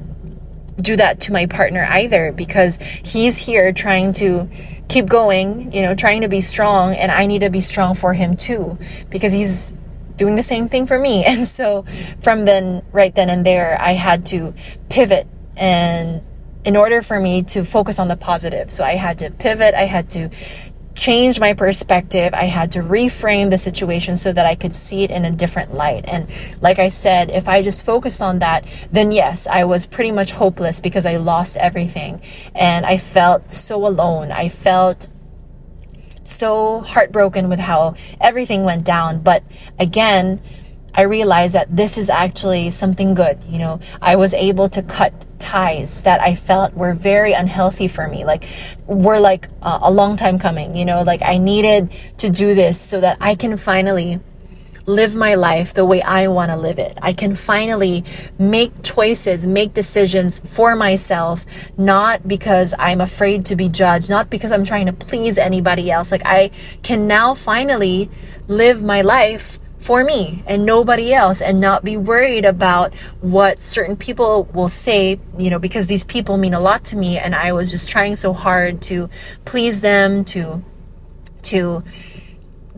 do 0.82 0.96
that 0.96 1.20
to 1.22 1.34
my 1.34 1.46
partner 1.46 1.86
either 1.90 2.32
because 2.32 2.78
he's 3.04 3.38
here 3.38 3.74
trying 3.74 4.14
to 4.14 4.50
keep 4.90 5.06
going, 5.06 5.72
you 5.72 5.82
know, 5.82 5.96
trying 5.96 6.22
to 6.22 6.28
be 6.28 6.42
strong, 6.42 6.96
and 6.96 7.12
I 7.12 7.28
need 7.28 7.42
to 7.42 7.50
be 7.50 7.62
strong 7.62 7.96
for 7.96 8.14
him 8.14 8.36
too 8.36 8.78
because 9.10 9.32
he's 9.32 9.72
doing 10.18 10.36
the 10.36 10.44
same 10.44 10.68
thing 10.68 10.86
for 10.86 11.00
me. 11.00 11.24
And 11.30 11.48
so 11.48 11.86
from 12.22 12.46
then, 12.46 12.84
right 12.92 13.14
then 13.14 13.30
and 13.30 13.46
there, 13.46 13.78
I 13.80 13.94
had 13.94 14.26
to 14.28 14.54
pivot 14.90 15.28
and 15.56 16.22
in 16.66 16.76
order 16.76 17.02
for 17.02 17.20
me 17.20 17.42
to 17.44 17.64
focus 17.64 18.00
on 18.00 18.10
the 18.10 18.18
positive. 18.18 18.70
So 18.70 18.84
I 18.84 18.96
had 18.96 19.20
to 19.20 19.32
pivot, 19.32 19.74
I 19.76 19.86
had 19.86 20.10
to 20.12 20.30
change 21.00 21.40
my 21.40 21.54
perspective. 21.54 22.34
I 22.34 22.46
had 22.46 22.72
to 22.74 22.80
reframe 22.80 23.50
the 23.50 23.58
situation 23.58 24.18
so 24.18 24.34
that 24.34 24.46
I 24.46 24.54
could 24.54 24.76
see 24.76 25.04
it 25.04 25.12
in 25.12 25.24
a 25.24 25.32
different 25.32 25.74
light. 25.74 26.04
And 26.06 26.28
like 26.62 26.78
I 26.78 26.90
said, 26.90 27.32
if 27.32 27.48
I 27.48 27.62
just 27.64 27.86
focused 27.86 28.22
on 28.22 28.40
that, 28.40 28.66
then 28.92 29.14
yes, 29.14 29.48
I 29.48 29.64
was 29.64 29.86
pretty 29.86 30.12
much 30.12 30.32
hopeless 30.32 30.82
because 30.82 31.06
I 31.06 31.16
lost 31.16 31.56
everything. 31.56 32.22
And 32.54 32.86
I 32.86 32.98
felt 32.98 33.50
so 33.50 33.88
alone. 33.88 34.32
I 34.32 34.50
felt 34.50 35.08
so 36.24 36.82
heartbroken 36.82 37.48
with 37.48 37.60
how 37.60 37.96
everything 38.20 38.66
went 38.66 38.84
down. 38.84 39.22
But 39.22 39.44
again, 39.80 40.42
I 40.94 41.04
realized 41.04 41.54
that 41.54 41.74
this 41.74 41.98
is 41.98 42.10
actually 42.10 42.72
something 42.72 43.14
good. 43.14 43.42
You 43.46 43.60
know, 43.60 43.80
I 44.02 44.18
was 44.18 44.34
able 44.34 44.68
to 44.70 44.84
cut 44.84 45.26
ties 45.50 46.02
that 46.02 46.22
I 46.22 46.36
felt 46.36 46.74
were 46.76 46.94
very 46.94 47.34
unhealthy 47.34 47.88
for 47.88 48.08
me. 48.08 48.24
Like, 48.24 48.46
were 48.86 49.20
like 49.20 49.48
a 49.62 49.92
long 49.92 50.16
time 50.16 50.38
coming, 50.38 50.76
you 50.76 50.86
know, 50.86 51.02
like 51.04 51.22
I 51.24 51.38
needed 51.38 51.92
to 52.18 52.30
do 52.30 52.54
this 52.54 52.80
so 52.80 53.02
that 53.02 53.18
I 53.20 53.34
can 53.36 53.58
finally 53.58 54.20
live 54.86 55.16
my 55.16 55.36
life 55.36 55.74
the 55.74 55.86
way 55.86 56.02
I 56.02 56.28
want 56.28 56.52
to 56.52 56.58
live 56.58 56.80
it. 56.80 56.98
I 57.02 57.14
can 57.14 57.36
finally 57.36 58.04
make 58.38 58.72
choices, 58.84 59.46
make 59.46 59.74
decisions 59.74 60.40
for 60.40 60.76
myself, 60.76 61.46
not 61.78 62.28
because 62.28 62.74
I'm 62.80 63.02
afraid 63.02 63.46
to 63.46 63.56
be 63.56 63.70
judged, 63.70 64.10
not 64.10 64.30
because 64.30 64.52
I'm 64.52 64.64
trying 64.64 64.88
to 64.88 64.94
please 64.94 65.38
anybody 65.38 65.92
else. 65.92 66.12
Like, 66.12 66.26
I 66.26 66.52
can 66.82 67.08
now 67.08 67.34
finally 67.34 68.10
live 68.48 68.84
my 68.84 69.02
life 69.02 69.60
for 69.80 70.04
me 70.04 70.44
and 70.46 70.66
nobody 70.66 71.14
else 71.14 71.42
and 71.42 71.60
not 71.60 71.84
be 71.84 71.98
worried 71.98 72.46
about 72.46 72.94
what 73.22 73.62
certain 73.62 73.96
people 73.96 74.44
will 74.54 74.70
say, 74.70 75.20
you 75.38 75.50
know, 75.50 75.58
because 75.58 75.88
these 75.88 76.04
people 76.04 76.38
mean 76.38 76.54
a 76.54 76.60
lot 76.60 76.84
to 76.84 76.98
me. 76.98 77.18
And 77.18 77.34
I 77.34 77.54
was 77.54 77.72
just 77.72 77.90
trying 77.90 78.16
so 78.16 78.34
hard 78.34 78.82
to 78.84 79.10
please 79.46 79.82
them, 79.82 80.26
to 80.26 80.62
to 81.44 81.84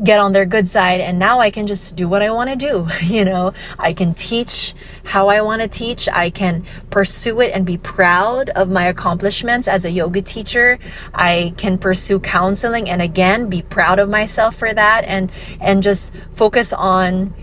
get 0.03 0.19
on 0.19 0.33
their 0.33 0.45
good 0.45 0.67
side 0.67 0.99
and 0.99 1.19
now 1.19 1.39
I 1.39 1.51
can 1.51 1.67
just 1.67 1.95
do 1.95 2.07
what 2.07 2.21
I 2.21 2.31
want 2.31 2.49
to 2.49 2.55
do. 2.55 2.87
You 3.11 3.25
know, 3.25 3.53
I 3.77 3.91
can 3.91 4.13
teach 4.13 4.73
how 5.03 5.27
I 5.27 5.41
want 5.41 5.61
to 5.61 5.67
teach. 5.67 6.07
I 6.07 6.29
can 6.29 6.63
pursue 6.89 7.41
it 7.41 7.51
and 7.53 7.65
be 7.65 7.77
proud 7.77 8.49
of 8.51 8.69
my 8.69 8.85
accomplishments 8.85 9.67
as 9.67 9.83
a 9.83 9.91
yoga 9.91 10.21
teacher. 10.21 10.79
I 11.13 11.53
can 11.57 11.77
pursue 11.77 12.19
counseling 12.19 12.89
and 12.89 13.01
again 13.01 13.49
be 13.49 13.63
proud 13.63 13.99
of 13.99 14.07
myself 14.09 14.55
for 14.55 14.73
that 14.73 15.03
and 15.03 15.29
and 15.59 15.83
just 15.83 16.13
focus 16.31 16.71
on 16.71 17.33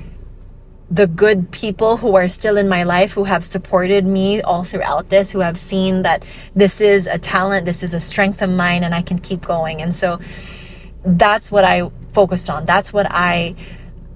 the 0.91 1.07
good 1.07 1.51
people 1.51 1.99
who 1.99 2.17
are 2.17 2.29
still 2.29 2.57
in 2.57 2.67
my 2.67 2.83
life 2.83 3.13
who 3.13 3.25
have 3.25 3.45
supported 3.45 4.07
me 4.07 4.41
all 4.41 4.65
throughout 4.65 5.09
this 5.09 5.31
who 5.33 5.41
have 5.41 5.59
seen 5.59 6.03
that 6.03 6.25
this 6.55 6.81
is 6.81 7.07
a 7.07 7.19
talent 7.19 7.67
this 7.67 7.83
is 7.83 7.93
a 7.93 8.01
strength 8.01 8.41
of 8.41 8.49
mine 8.49 8.83
and 8.83 8.95
I 8.95 9.03
can 9.03 9.19
keep 9.19 9.43
going 9.43 9.83
and 9.83 9.95
so 9.95 10.19
that's 11.05 11.53
what 11.53 11.65
I 11.65 11.91
focused 12.21 12.51
on. 12.51 12.65
That's 12.65 12.93
what 12.93 13.07
I 13.09 13.55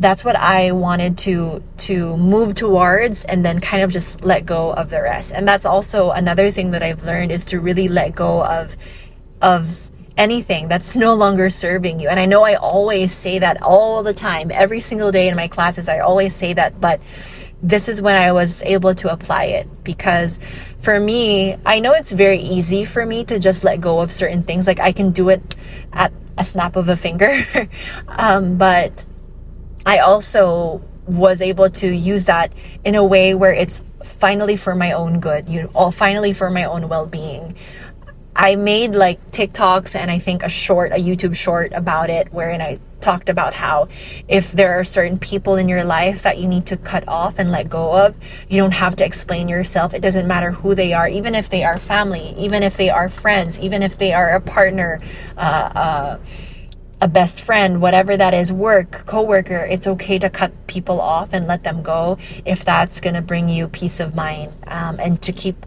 that's 0.00 0.24
what 0.24 0.34
I 0.34 0.72
wanted 0.72 1.16
to 1.18 1.62
to 1.88 2.16
move 2.16 2.56
towards 2.56 3.24
and 3.24 3.44
then 3.46 3.60
kind 3.60 3.82
of 3.84 3.92
just 3.92 4.24
let 4.24 4.44
go 4.44 4.72
of 4.72 4.90
the 4.90 5.00
rest. 5.00 5.32
And 5.32 5.46
that's 5.46 5.64
also 5.64 6.10
another 6.10 6.50
thing 6.50 6.72
that 6.72 6.82
I've 6.82 7.04
learned 7.04 7.30
is 7.30 7.44
to 7.50 7.60
really 7.60 7.86
let 7.86 8.16
go 8.16 8.44
of 8.44 8.76
of 9.40 9.88
anything 10.16 10.66
that's 10.66 10.96
no 10.96 11.14
longer 11.14 11.48
serving 11.48 12.00
you. 12.00 12.08
And 12.08 12.18
I 12.18 12.26
know 12.26 12.42
I 12.42 12.54
always 12.54 13.12
say 13.12 13.38
that 13.38 13.62
all 13.62 14.02
the 14.02 14.12
time, 14.28 14.50
every 14.50 14.80
single 14.80 15.12
day 15.12 15.28
in 15.28 15.36
my 15.36 15.46
classes 15.46 15.88
I 15.88 16.00
always 16.00 16.34
say 16.34 16.54
that, 16.54 16.80
but 16.80 17.00
this 17.62 17.88
is 17.88 18.02
when 18.02 18.16
I 18.16 18.32
was 18.32 18.62
able 18.64 18.94
to 19.02 19.12
apply 19.12 19.44
it 19.58 19.84
because 19.84 20.40
for 20.80 20.98
me, 20.98 21.56
I 21.64 21.78
know 21.78 21.92
it's 21.92 22.10
very 22.10 22.40
easy 22.40 22.84
for 22.84 23.06
me 23.06 23.24
to 23.26 23.38
just 23.38 23.62
let 23.62 23.80
go 23.80 24.00
of 24.00 24.10
certain 24.10 24.42
things. 24.42 24.66
Like 24.66 24.80
I 24.80 24.90
can 24.90 25.12
do 25.12 25.28
it 25.28 25.54
at 25.92 26.12
a 26.38 26.44
snap 26.44 26.76
of 26.76 26.88
a 26.88 26.96
finger. 26.96 27.44
um, 28.08 28.56
but 28.56 29.04
I 29.84 29.98
also 29.98 30.82
was 31.06 31.40
able 31.40 31.68
to 31.68 31.88
use 31.88 32.26
that 32.26 32.52
in 32.84 32.94
a 32.94 33.04
way 33.04 33.34
where 33.34 33.52
it's 33.52 33.82
finally 34.04 34.56
for 34.56 34.74
my 34.74 34.92
own 34.92 35.20
good, 35.20 35.48
you 35.48 35.68
all 35.74 35.90
finally 35.90 36.32
for 36.32 36.50
my 36.50 36.64
own 36.64 36.88
well-being. 36.88 37.56
I 38.34 38.56
made 38.56 38.94
like 38.94 39.30
TikToks 39.30 39.94
and 39.94 40.10
I 40.10 40.18
think 40.18 40.42
a 40.42 40.48
short, 40.48 40.92
a 40.92 40.96
YouTube 40.96 41.36
short 41.36 41.72
about 41.74 42.08
it, 42.08 42.32
wherein 42.32 42.62
I 42.62 42.78
talked 43.02 43.28
about 43.28 43.54
how 43.54 43.88
if 44.28 44.52
there 44.52 44.78
are 44.78 44.84
certain 44.84 45.18
people 45.18 45.56
in 45.56 45.68
your 45.68 45.84
life 45.84 46.22
that 46.22 46.38
you 46.38 46.48
need 46.48 46.66
to 46.66 46.76
cut 46.76 47.04
off 47.06 47.38
and 47.38 47.50
let 47.50 47.68
go 47.68 48.06
of, 48.06 48.16
you 48.48 48.60
don't 48.60 48.72
have 48.72 48.96
to 48.96 49.04
explain 49.04 49.48
yourself. 49.48 49.92
It 49.92 50.00
doesn't 50.00 50.26
matter 50.26 50.52
who 50.52 50.74
they 50.74 50.92
are, 50.92 51.08
even 51.08 51.34
if 51.34 51.48
they 51.48 51.64
are 51.64 51.78
family, 51.78 52.34
even 52.38 52.62
if 52.62 52.76
they 52.76 52.90
are 52.90 53.08
friends, 53.08 53.58
even 53.60 53.82
if 53.82 53.98
they 53.98 54.12
are 54.12 54.30
a 54.30 54.40
partner, 54.40 55.00
uh, 55.36 55.40
uh, 55.40 56.18
a 57.00 57.08
best 57.08 57.42
friend, 57.42 57.82
whatever 57.82 58.16
that 58.16 58.32
is, 58.32 58.52
work, 58.52 59.04
coworker, 59.06 59.66
it's 59.68 59.88
okay 59.88 60.20
to 60.20 60.30
cut 60.30 60.52
people 60.68 61.00
off 61.00 61.32
and 61.32 61.48
let 61.48 61.64
them 61.64 61.82
go 61.82 62.16
if 62.44 62.64
that's 62.64 63.00
going 63.00 63.14
to 63.14 63.20
bring 63.20 63.48
you 63.48 63.66
peace 63.66 63.98
of 63.98 64.14
mind 64.14 64.52
um, 64.68 65.00
and 65.00 65.20
to 65.20 65.32
keep 65.32 65.66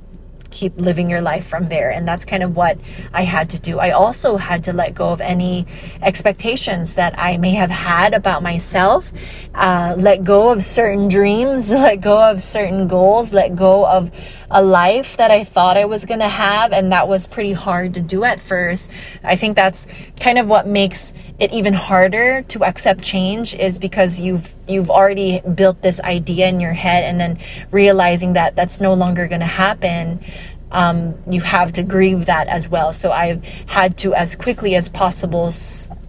keep 0.55 0.79
living 0.79 1.09
your 1.09 1.21
life 1.21 1.45
from 1.45 1.67
there. 1.67 1.91
And 1.91 2.07
that's 2.07 2.23
kind 2.23 2.41
of 2.41 2.55
what 2.55 2.79
I 3.13 3.23
had 3.23 3.49
to 3.51 3.59
do. 3.59 3.77
I 3.77 3.91
also 3.91 4.37
had 4.37 4.63
to 4.63 4.73
let 4.73 4.95
go 4.95 5.09
of 5.09 5.19
any 5.19 5.67
expectations 6.01 6.95
that 6.95 7.13
I 7.17 7.37
may 7.37 7.51
have 7.55 7.69
had 7.69 8.13
about 8.13 8.41
myself, 8.41 9.11
uh, 9.53 9.95
let 9.97 10.23
go 10.23 10.51
of 10.51 10.63
certain 10.63 11.09
dreams, 11.09 11.71
let 11.85 11.99
go 11.99 12.17
of 12.31 12.41
certain 12.41 12.87
goals, 12.87 13.33
let 13.33 13.55
go 13.55 13.85
of 13.85 14.11
a 14.49 14.61
life 14.61 15.17
that 15.17 15.31
I 15.31 15.43
thought 15.43 15.77
I 15.77 15.85
was 15.85 16.05
going 16.05 16.19
to 16.19 16.27
have. 16.27 16.71
And 16.71 16.91
that 16.91 17.07
was 17.07 17.27
pretty 17.27 17.53
hard 17.53 17.93
to 17.95 18.01
do 18.01 18.23
at 18.23 18.39
first. 18.39 18.91
I 19.23 19.35
think 19.35 19.55
that's 19.55 19.87
kind 20.19 20.37
of 20.37 20.49
what 20.49 20.67
makes 20.67 21.13
it 21.39 21.51
even 21.51 21.73
harder 21.73 22.41
to 22.43 22.63
accept 22.63 23.03
change 23.03 23.55
is 23.55 23.79
because 23.79 24.19
you've, 24.19 24.53
you've 24.67 24.89
already 24.89 25.41
built 25.41 25.81
this 25.81 25.99
idea 26.01 26.47
in 26.47 26.59
your 26.59 26.73
head 26.73 27.03
and 27.03 27.19
then 27.19 27.39
realizing 27.71 28.33
that 28.33 28.55
that's 28.55 28.79
no 28.79 28.93
longer 28.93 29.27
going 29.27 29.41
to 29.41 29.45
happen. 29.45 30.23
Um, 30.71 31.15
you 31.29 31.41
have 31.41 31.71
to 31.73 31.83
grieve 31.83 32.25
that 32.25 32.47
as 32.47 32.67
well. 32.67 32.93
So 32.93 33.11
I've 33.11 33.43
had 33.67 33.97
to, 33.99 34.13
as 34.13 34.35
quickly 34.35 34.75
as 34.75 34.89
possible, 34.89 35.53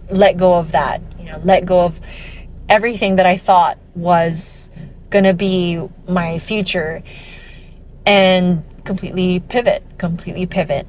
let 0.09 0.37
go 0.37 0.55
of 0.55 0.71
that. 0.71 1.01
You 1.19 1.25
know, 1.25 1.39
let 1.43 1.65
go 1.65 1.81
of 1.81 1.99
everything 2.69 3.15
that 3.15 3.25
I 3.25 3.37
thought 3.37 3.77
was 3.95 4.69
gonna 5.09 5.33
be 5.33 5.87
my 6.07 6.39
future 6.39 7.01
and 8.07 8.63
completely 8.85 9.41
pivot, 9.41 9.83
completely 9.97 10.45
pivot. 10.45 10.87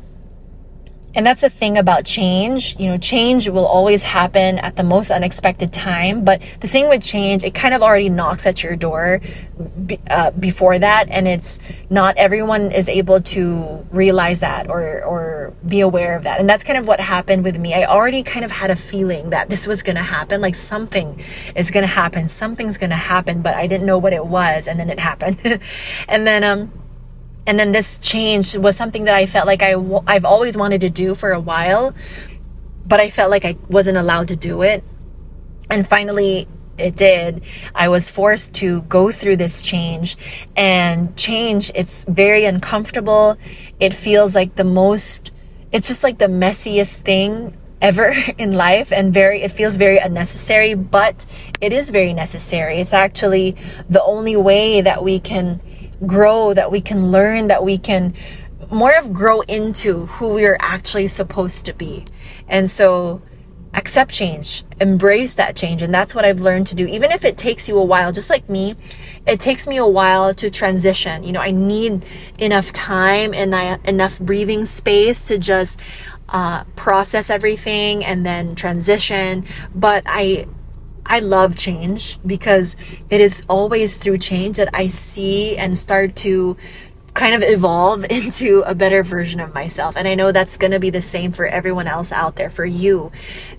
And 1.14 1.26
that's 1.26 1.40
the 1.40 1.50
thing 1.50 1.76
about 1.76 2.04
change. 2.04 2.78
You 2.78 2.90
know, 2.90 2.98
change 2.98 3.48
will 3.48 3.66
always 3.66 4.04
happen 4.04 4.58
at 4.58 4.76
the 4.76 4.84
most 4.84 5.10
unexpected 5.10 5.72
time. 5.72 6.24
But 6.24 6.42
the 6.60 6.68
thing 6.68 6.88
with 6.88 7.02
change, 7.02 7.42
it 7.42 7.54
kind 7.54 7.74
of 7.74 7.82
already 7.82 8.08
knocks 8.08 8.46
at 8.46 8.62
your 8.62 8.76
door 8.76 9.20
uh, 10.08 10.30
before 10.32 10.78
that. 10.78 11.08
And 11.08 11.26
it's 11.26 11.58
not 11.90 12.16
everyone 12.18 12.70
is 12.70 12.88
able 12.88 13.20
to 13.22 13.86
realize 13.90 14.40
that 14.40 14.68
or, 14.68 15.02
or 15.02 15.54
be 15.66 15.80
aware 15.80 16.14
of 16.14 16.22
that. 16.22 16.38
And 16.38 16.48
that's 16.48 16.62
kind 16.62 16.78
of 16.78 16.86
what 16.86 17.00
happened 17.00 17.42
with 17.42 17.58
me. 17.58 17.74
I 17.74 17.86
already 17.86 18.22
kind 18.22 18.44
of 18.44 18.52
had 18.52 18.70
a 18.70 18.76
feeling 18.76 19.30
that 19.30 19.48
this 19.48 19.66
was 19.66 19.82
going 19.82 19.96
to 19.96 20.02
happen. 20.02 20.40
Like 20.40 20.54
something 20.54 21.20
is 21.56 21.72
going 21.72 21.82
to 21.82 21.92
happen. 21.92 22.28
Something's 22.28 22.78
going 22.78 22.90
to 22.90 22.96
happen, 22.96 23.42
but 23.42 23.54
I 23.54 23.66
didn't 23.66 23.86
know 23.86 23.98
what 23.98 24.12
it 24.12 24.26
was. 24.26 24.68
And 24.68 24.78
then 24.78 24.90
it 24.90 25.00
happened. 25.00 25.38
and 26.08 26.26
then, 26.26 26.44
um, 26.44 26.70
and 27.48 27.58
then 27.58 27.72
this 27.72 27.96
change 27.96 28.58
was 28.58 28.76
something 28.76 29.04
that 29.04 29.14
I 29.14 29.24
felt 29.24 29.46
like 29.46 29.62
I, 29.62 29.74
I've 30.06 30.26
always 30.26 30.54
wanted 30.54 30.82
to 30.82 30.90
do 30.90 31.14
for 31.14 31.32
a 31.32 31.40
while, 31.40 31.94
but 32.86 33.00
I 33.00 33.08
felt 33.08 33.30
like 33.30 33.46
I 33.46 33.56
wasn't 33.70 33.96
allowed 33.96 34.28
to 34.28 34.36
do 34.36 34.60
it. 34.60 34.84
And 35.70 35.86
finally, 35.86 36.46
it 36.76 36.94
did. 36.94 37.42
I 37.74 37.88
was 37.88 38.10
forced 38.10 38.52
to 38.56 38.82
go 38.82 39.10
through 39.10 39.36
this 39.36 39.62
change 39.62 40.18
and 40.56 41.16
change. 41.16 41.72
It's 41.74 42.04
very 42.04 42.44
uncomfortable. 42.44 43.38
It 43.80 43.94
feels 43.94 44.34
like 44.34 44.56
the 44.56 44.64
most, 44.64 45.30
it's 45.72 45.88
just 45.88 46.04
like 46.04 46.18
the 46.18 46.26
messiest 46.26 46.98
thing 46.98 47.56
ever 47.80 48.14
in 48.38 48.52
life 48.52 48.92
and 48.92 49.14
very 49.14 49.40
it 49.40 49.52
feels 49.52 49.76
very 49.76 49.98
unnecessary 49.98 50.74
but 50.74 51.24
it 51.60 51.72
is 51.72 51.90
very 51.90 52.12
necessary 52.12 52.80
it's 52.80 52.92
actually 52.92 53.54
the 53.88 54.02
only 54.02 54.34
way 54.34 54.80
that 54.80 55.04
we 55.04 55.20
can 55.20 55.60
grow, 56.06 56.54
that 56.54 56.70
we 56.70 56.80
can 56.80 57.10
learn, 57.10 57.48
that 57.48 57.64
we 57.64 57.78
can 57.78 58.14
more 58.70 58.96
of 58.96 59.12
grow 59.12 59.40
into 59.42 60.06
who 60.06 60.28
we 60.28 60.44
are 60.44 60.58
actually 60.60 61.06
supposed 61.06 61.64
to 61.66 61.72
be. 61.72 62.04
And 62.48 62.68
so 62.68 63.22
accept 63.74 64.10
change, 64.10 64.64
embrace 64.80 65.34
that 65.34 65.54
change. 65.54 65.82
And 65.82 65.92
that's 65.92 66.14
what 66.14 66.24
I've 66.24 66.40
learned 66.40 66.66
to 66.68 66.74
do. 66.74 66.86
Even 66.86 67.10
if 67.10 67.24
it 67.24 67.36
takes 67.36 67.68
you 67.68 67.78
a 67.78 67.84
while, 67.84 68.12
just 68.12 68.30
like 68.30 68.48
me, 68.48 68.76
it 69.26 69.40
takes 69.40 69.66
me 69.66 69.76
a 69.76 69.86
while 69.86 70.34
to 70.34 70.50
transition. 70.50 71.22
You 71.22 71.32
know, 71.32 71.40
I 71.40 71.50
need 71.50 72.04
enough 72.38 72.72
time 72.72 73.34
and 73.34 73.54
I, 73.54 73.78
enough 73.84 74.18
breathing 74.20 74.64
space 74.64 75.24
to 75.28 75.38
just 75.38 75.80
uh, 76.28 76.64
process 76.76 77.30
everything 77.30 78.04
and 78.04 78.24
then 78.24 78.54
transition. 78.54 79.44
But 79.74 80.02
I, 80.06 80.46
I 81.08 81.20
love 81.20 81.56
change 81.56 82.18
because 82.24 82.76
it 83.10 83.20
is 83.20 83.44
always 83.48 83.96
through 83.96 84.18
change 84.18 84.58
that 84.58 84.68
I 84.74 84.88
see 84.88 85.56
and 85.56 85.76
start 85.76 86.14
to 86.16 86.56
kind 87.14 87.34
of 87.34 87.42
evolve 87.42 88.04
into 88.10 88.62
a 88.66 88.74
better 88.74 89.02
version 89.02 89.40
of 89.40 89.54
myself. 89.54 89.96
And 89.96 90.06
I 90.06 90.14
know 90.14 90.30
that's 90.30 90.56
going 90.56 90.70
to 90.70 90.80
be 90.80 90.90
the 90.90 91.02
same 91.02 91.32
for 91.32 91.46
everyone 91.46 91.88
else 91.88 92.12
out 92.12 92.36
there, 92.36 92.50
for 92.50 92.64
you. 92.64 93.10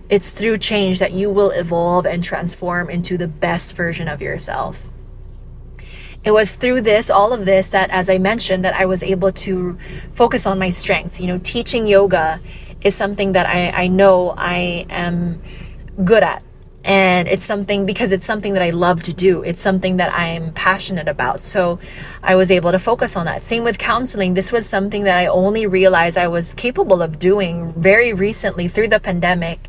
It's 0.09 0.31
through 0.31 0.57
change 0.57 0.99
that 0.99 1.11
you 1.11 1.29
will 1.29 1.51
evolve 1.51 2.05
and 2.05 2.23
transform 2.23 2.89
into 2.89 3.17
the 3.17 3.27
best 3.27 3.75
version 3.75 4.07
of 4.07 4.21
yourself. 4.21 4.89
It 6.23 6.31
was 6.31 6.53
through 6.53 6.81
this, 6.81 7.09
all 7.09 7.31
of 7.31 7.45
this, 7.45 7.69
that 7.69 7.89
as 7.91 8.09
I 8.09 8.17
mentioned, 8.17 8.65
that 8.65 8.73
I 8.73 8.85
was 8.85 9.03
able 9.03 9.31
to 9.31 9.77
focus 10.13 10.45
on 10.45 10.59
my 10.59 10.69
strengths. 10.69 11.19
You 11.19 11.27
know, 11.27 11.37
teaching 11.37 11.87
yoga 11.87 12.39
is 12.81 12.95
something 12.95 13.33
that 13.33 13.47
I, 13.47 13.83
I 13.83 13.87
know 13.87 14.33
I 14.37 14.85
am 14.89 15.41
good 16.03 16.23
at 16.23 16.43
and 16.89 17.27
it's 17.27 17.45
something 17.45 17.85
because 17.85 18.11
it's 18.11 18.25
something 18.25 18.53
that 18.53 18.63
I 18.63 18.71
love 18.71 19.03
to 19.03 19.13
do. 19.13 19.43
It's 19.43 19.61
something 19.61 19.97
that 19.97 20.11
I'm 20.11 20.51
passionate 20.53 21.07
about. 21.07 21.39
So 21.39 21.77
I 22.23 22.35
was 22.35 22.49
able 22.49 22.71
to 22.71 22.79
focus 22.79 23.15
on 23.15 23.27
that. 23.27 23.43
Same 23.43 23.63
with 23.63 23.77
counseling. 23.77 24.33
This 24.33 24.51
was 24.51 24.67
something 24.67 25.03
that 25.03 25.19
I 25.19 25.27
only 25.27 25.67
realized 25.67 26.17
I 26.17 26.27
was 26.27 26.55
capable 26.55 27.03
of 27.03 27.19
doing 27.19 27.73
very 27.73 28.11
recently 28.11 28.67
through 28.67 28.87
the 28.87 28.99
pandemic. 28.99 29.59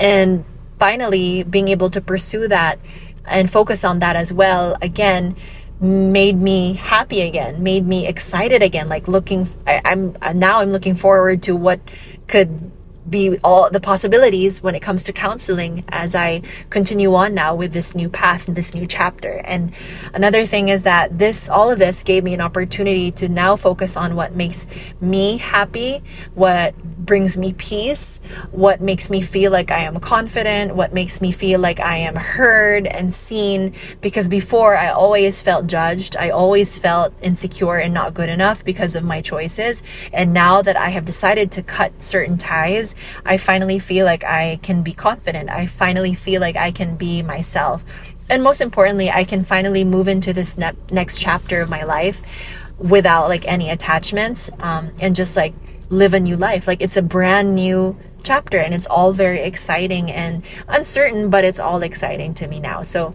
And 0.00 0.44
finally 0.76 1.44
being 1.44 1.68
able 1.68 1.88
to 1.90 2.00
pursue 2.00 2.48
that 2.48 2.80
and 3.24 3.48
focus 3.48 3.84
on 3.84 4.00
that 4.00 4.16
as 4.16 4.32
well 4.32 4.76
again 4.82 5.36
made 5.80 6.36
me 6.36 6.74
happy 6.74 7.22
again 7.22 7.62
made 7.62 7.86
me 7.86 8.06
excited 8.06 8.62
again 8.62 8.86
like 8.88 9.08
looking 9.08 9.48
I, 9.66 9.80
i'm 9.84 10.14
now 10.34 10.60
i'm 10.60 10.70
looking 10.70 10.94
forward 10.94 11.42
to 11.44 11.56
what 11.56 11.80
could 12.28 12.70
be 13.08 13.38
all 13.44 13.70
the 13.70 13.80
possibilities 13.80 14.62
when 14.62 14.74
it 14.74 14.80
comes 14.80 15.02
to 15.04 15.12
counseling 15.12 15.84
as 15.88 16.14
I 16.14 16.42
continue 16.70 17.14
on 17.14 17.34
now 17.34 17.54
with 17.54 17.72
this 17.72 17.94
new 17.94 18.08
path 18.08 18.48
and 18.48 18.56
this 18.56 18.74
new 18.74 18.86
chapter. 18.86 19.40
And 19.44 19.74
another 20.12 20.44
thing 20.44 20.68
is 20.68 20.82
that 20.82 21.18
this, 21.18 21.48
all 21.48 21.70
of 21.70 21.78
this 21.78 22.02
gave 22.02 22.24
me 22.24 22.34
an 22.34 22.40
opportunity 22.40 23.10
to 23.12 23.28
now 23.28 23.56
focus 23.56 23.96
on 23.96 24.16
what 24.16 24.34
makes 24.34 24.66
me 25.00 25.36
happy, 25.36 26.02
what 26.34 26.74
brings 27.06 27.38
me 27.38 27.52
peace, 27.52 28.20
what 28.50 28.80
makes 28.80 29.08
me 29.08 29.20
feel 29.22 29.52
like 29.52 29.70
I 29.70 29.80
am 29.80 30.00
confident, 30.00 30.74
what 30.74 30.92
makes 30.92 31.20
me 31.20 31.30
feel 31.30 31.60
like 31.60 31.78
I 31.78 31.98
am 31.98 32.16
heard 32.16 32.86
and 32.86 33.14
seen. 33.14 33.72
Because 34.00 34.26
before 34.26 34.76
I 34.76 34.88
always 34.88 35.40
felt 35.40 35.68
judged, 35.68 36.16
I 36.16 36.30
always 36.30 36.76
felt 36.76 37.14
insecure 37.22 37.76
and 37.76 37.94
not 37.94 38.14
good 38.14 38.28
enough 38.28 38.64
because 38.64 38.96
of 38.96 39.04
my 39.04 39.20
choices. 39.20 39.84
And 40.12 40.32
now 40.32 40.62
that 40.62 40.76
I 40.76 40.88
have 40.90 41.04
decided 41.04 41.52
to 41.52 41.62
cut 41.62 42.02
certain 42.02 42.36
ties, 42.36 42.95
I 43.24 43.36
finally 43.36 43.78
feel 43.78 44.04
like 44.04 44.24
I 44.24 44.58
can 44.62 44.82
be 44.82 44.92
confident. 44.92 45.50
I 45.50 45.66
finally 45.66 46.14
feel 46.14 46.40
like 46.40 46.56
I 46.56 46.70
can 46.70 46.96
be 46.96 47.22
myself. 47.22 47.84
And 48.28 48.42
most 48.42 48.60
importantly, 48.60 49.10
I 49.10 49.24
can 49.24 49.44
finally 49.44 49.84
move 49.84 50.08
into 50.08 50.32
this 50.32 50.58
ne- 50.58 50.72
next 50.90 51.18
chapter 51.18 51.60
of 51.60 51.70
my 51.70 51.84
life 51.84 52.22
without 52.78 53.28
like 53.28 53.46
any 53.46 53.70
attachments 53.70 54.50
um, 54.58 54.92
and 55.00 55.14
just 55.14 55.36
like 55.36 55.54
live 55.90 56.14
a 56.14 56.20
new 56.20 56.36
life. 56.36 56.66
Like 56.66 56.82
it's 56.82 56.96
a 56.96 57.02
brand 57.02 57.54
new 57.54 57.96
chapter 58.22 58.58
and 58.58 58.74
it's 58.74 58.86
all 58.86 59.12
very 59.12 59.40
exciting 59.40 60.10
and 60.10 60.44
uncertain, 60.68 61.30
but 61.30 61.44
it's 61.44 61.60
all 61.60 61.82
exciting 61.82 62.34
to 62.34 62.48
me 62.48 62.58
now. 62.58 62.82
So 62.82 63.14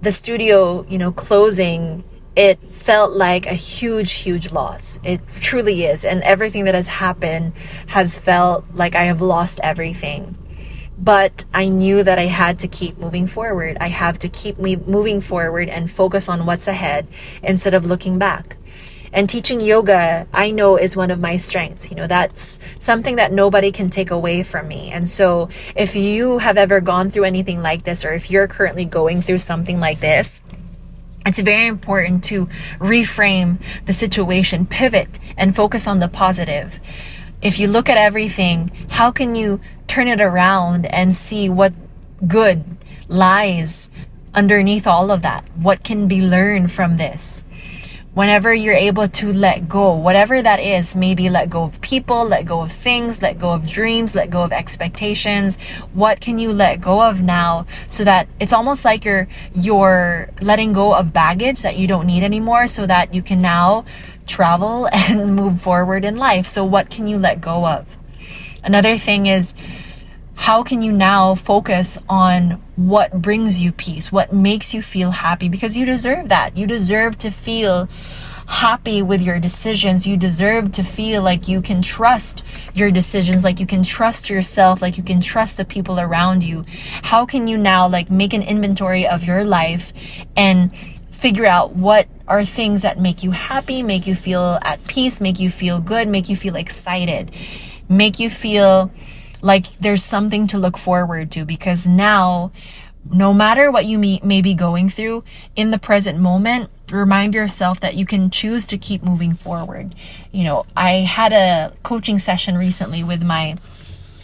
the 0.00 0.12
studio, 0.12 0.84
you 0.88 0.98
know, 0.98 1.12
closing 1.12 2.04
it 2.36 2.58
felt 2.72 3.12
like 3.12 3.46
a 3.46 3.54
huge, 3.54 4.12
huge 4.12 4.52
loss. 4.52 4.98
It 5.04 5.20
truly 5.40 5.84
is. 5.84 6.04
And 6.04 6.22
everything 6.22 6.64
that 6.64 6.74
has 6.74 6.88
happened 6.88 7.52
has 7.88 8.18
felt 8.18 8.64
like 8.74 8.94
I 8.94 9.04
have 9.04 9.20
lost 9.20 9.60
everything. 9.62 10.36
But 10.98 11.44
I 11.52 11.68
knew 11.68 12.02
that 12.02 12.18
I 12.18 12.26
had 12.26 12.58
to 12.60 12.68
keep 12.68 12.98
moving 12.98 13.26
forward. 13.26 13.76
I 13.80 13.88
have 13.88 14.18
to 14.20 14.28
keep 14.28 14.58
me 14.58 14.76
moving 14.76 15.20
forward 15.20 15.68
and 15.68 15.90
focus 15.90 16.28
on 16.28 16.46
what's 16.46 16.68
ahead 16.68 17.06
instead 17.42 17.74
of 17.74 17.86
looking 17.86 18.18
back. 18.18 18.56
And 19.12 19.28
teaching 19.28 19.60
yoga, 19.60 20.26
I 20.32 20.50
know 20.50 20.76
is 20.76 20.96
one 20.96 21.12
of 21.12 21.20
my 21.20 21.36
strengths. 21.36 21.88
You 21.88 21.94
know, 21.96 22.08
that's 22.08 22.58
something 22.80 23.14
that 23.16 23.32
nobody 23.32 23.70
can 23.70 23.88
take 23.88 24.10
away 24.10 24.42
from 24.42 24.66
me. 24.66 24.90
And 24.90 25.08
so 25.08 25.50
if 25.76 25.94
you 25.94 26.38
have 26.38 26.58
ever 26.58 26.80
gone 26.80 27.10
through 27.10 27.24
anything 27.24 27.62
like 27.62 27.84
this, 27.84 28.04
or 28.04 28.12
if 28.12 28.28
you're 28.28 28.48
currently 28.48 28.84
going 28.84 29.20
through 29.20 29.38
something 29.38 29.78
like 29.78 30.00
this, 30.00 30.42
it's 31.26 31.38
very 31.38 31.66
important 31.66 32.22
to 32.24 32.46
reframe 32.78 33.58
the 33.86 33.92
situation, 33.92 34.66
pivot, 34.66 35.18
and 35.36 35.56
focus 35.56 35.86
on 35.86 36.00
the 36.00 36.08
positive. 36.08 36.80
If 37.40 37.58
you 37.58 37.66
look 37.66 37.88
at 37.88 37.96
everything, 37.96 38.70
how 38.90 39.10
can 39.10 39.34
you 39.34 39.60
turn 39.86 40.08
it 40.08 40.20
around 40.20 40.86
and 40.86 41.14
see 41.14 41.48
what 41.48 41.72
good 42.26 42.76
lies 43.08 43.90
underneath 44.34 44.86
all 44.86 45.10
of 45.10 45.22
that? 45.22 45.48
What 45.56 45.84
can 45.84 46.08
be 46.08 46.20
learned 46.20 46.72
from 46.72 46.96
this? 46.96 47.43
Whenever 48.14 48.54
you're 48.54 48.74
able 48.74 49.08
to 49.08 49.32
let 49.32 49.68
go, 49.68 49.94
whatever 49.94 50.40
that 50.40 50.60
is, 50.60 50.94
maybe 50.94 51.28
let 51.28 51.50
go 51.50 51.64
of 51.64 51.80
people, 51.80 52.24
let 52.24 52.46
go 52.46 52.62
of 52.62 52.72
things, 52.72 53.20
let 53.20 53.38
go 53.38 53.50
of 53.50 53.68
dreams, 53.68 54.14
let 54.14 54.30
go 54.30 54.42
of 54.42 54.52
expectations. 54.52 55.58
What 55.92 56.20
can 56.20 56.38
you 56.38 56.52
let 56.52 56.80
go 56.80 57.02
of 57.02 57.20
now 57.20 57.66
so 57.88 58.04
that 58.04 58.28
it's 58.38 58.52
almost 58.52 58.84
like 58.84 59.04
you're, 59.04 59.26
you're 59.52 60.30
letting 60.40 60.72
go 60.72 60.94
of 60.94 61.12
baggage 61.12 61.62
that 61.62 61.76
you 61.76 61.88
don't 61.88 62.06
need 62.06 62.22
anymore 62.22 62.68
so 62.68 62.86
that 62.86 63.12
you 63.12 63.22
can 63.22 63.42
now 63.42 63.84
travel 64.26 64.88
and 64.92 65.34
move 65.34 65.60
forward 65.60 66.04
in 66.04 66.16
life. 66.16 66.46
So 66.46 66.64
what 66.64 66.90
can 66.90 67.08
you 67.08 67.18
let 67.18 67.40
go 67.40 67.66
of? 67.66 67.96
Another 68.62 68.96
thing 68.96 69.26
is, 69.26 69.54
how 70.36 70.62
can 70.62 70.82
you 70.82 70.92
now 70.92 71.34
focus 71.34 71.98
on 72.08 72.63
what 72.76 73.22
brings 73.22 73.60
you 73.60 73.72
peace, 73.72 74.10
what 74.10 74.32
makes 74.32 74.74
you 74.74 74.82
feel 74.82 75.12
happy? 75.12 75.48
Because 75.48 75.76
you 75.76 75.86
deserve 75.86 76.28
that. 76.28 76.56
You 76.56 76.66
deserve 76.66 77.16
to 77.18 77.30
feel 77.30 77.88
happy 78.46 79.00
with 79.00 79.22
your 79.22 79.38
decisions. 79.38 80.06
You 80.06 80.16
deserve 80.16 80.72
to 80.72 80.82
feel 80.82 81.22
like 81.22 81.48
you 81.48 81.62
can 81.62 81.80
trust 81.82 82.42
your 82.74 82.90
decisions, 82.90 83.44
like 83.44 83.60
you 83.60 83.66
can 83.66 83.82
trust 83.82 84.28
yourself, 84.28 84.82
like 84.82 84.98
you 84.98 85.02
can 85.02 85.20
trust 85.20 85.56
the 85.56 85.64
people 85.64 85.98
around 85.98 86.42
you. 86.42 86.64
How 87.04 87.24
can 87.26 87.46
you 87.46 87.56
now 87.56 87.88
like 87.88 88.10
make 88.10 88.32
an 88.32 88.42
inventory 88.42 89.06
of 89.06 89.24
your 89.24 89.44
life 89.44 89.92
and 90.36 90.74
figure 91.10 91.46
out 91.46 91.74
what 91.74 92.06
are 92.28 92.44
things 92.44 92.82
that 92.82 92.98
make 92.98 93.22
you 93.22 93.30
happy, 93.30 93.82
make 93.82 94.06
you 94.06 94.14
feel 94.14 94.58
at 94.62 94.84
peace, 94.86 95.20
make 95.20 95.38
you 95.38 95.48
feel 95.48 95.80
good, 95.80 96.08
make 96.08 96.28
you 96.28 96.36
feel 96.36 96.56
excited, 96.56 97.30
make 97.88 98.18
you 98.18 98.28
feel 98.28 98.90
like 99.44 99.70
there's 99.78 100.02
something 100.02 100.46
to 100.46 100.58
look 100.58 100.78
forward 100.78 101.30
to 101.32 101.44
because 101.44 101.86
now 101.86 102.50
no 103.10 103.34
matter 103.34 103.70
what 103.70 103.84
you 103.84 103.98
may, 103.98 104.18
may 104.24 104.40
be 104.40 104.54
going 104.54 104.88
through 104.88 105.22
in 105.54 105.70
the 105.70 105.78
present 105.78 106.18
moment, 106.18 106.70
remind 106.90 107.34
yourself 107.34 107.78
that 107.80 107.94
you 107.94 108.06
can 108.06 108.30
choose 108.30 108.64
to 108.64 108.78
keep 108.78 109.02
moving 109.02 109.34
forward. 109.34 109.94
You 110.32 110.44
know, 110.44 110.66
I 110.74 110.92
had 110.92 111.34
a 111.34 111.74
coaching 111.82 112.18
session 112.18 112.56
recently 112.56 113.04
with 113.04 113.22
my 113.22 113.58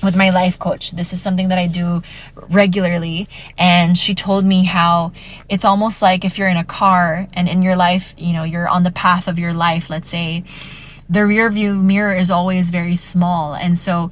with 0.02 0.16
my 0.16 0.30
life 0.30 0.59
coach. 0.59 0.92
This 0.92 1.12
is 1.12 1.20
something 1.20 1.48
that 1.48 1.59
I 1.59 1.66
do 1.66 2.02
regularly. 2.35 3.28
And 3.59 3.98
she 3.98 4.14
told 4.14 4.46
me 4.46 4.64
how 4.64 5.12
it's 5.50 5.66
almost 5.66 6.00
like 6.00 6.24
if 6.24 6.38
you're 6.38 6.48
in 6.48 6.56
a 6.56 6.64
car 6.64 7.28
and 7.35 7.46
in 7.46 7.61
your 7.61 7.76
life, 7.76 8.14
you 8.16 8.33
know, 8.33 8.44
you're 8.44 8.66
on 8.66 8.83
the 8.83 8.90
path 8.90 9.28
of 9.28 9.38
your 9.38 9.52
life, 9.52 9.90
let's 9.90 10.09
say, 10.09 10.42
the 11.11 11.26
rear 11.26 11.50
view 11.50 11.74
mirror 11.74 12.16
is 12.16 12.30
always 12.30 12.70
very 12.70 12.96
small. 12.96 13.52
And 13.52 13.76
so 13.76 14.11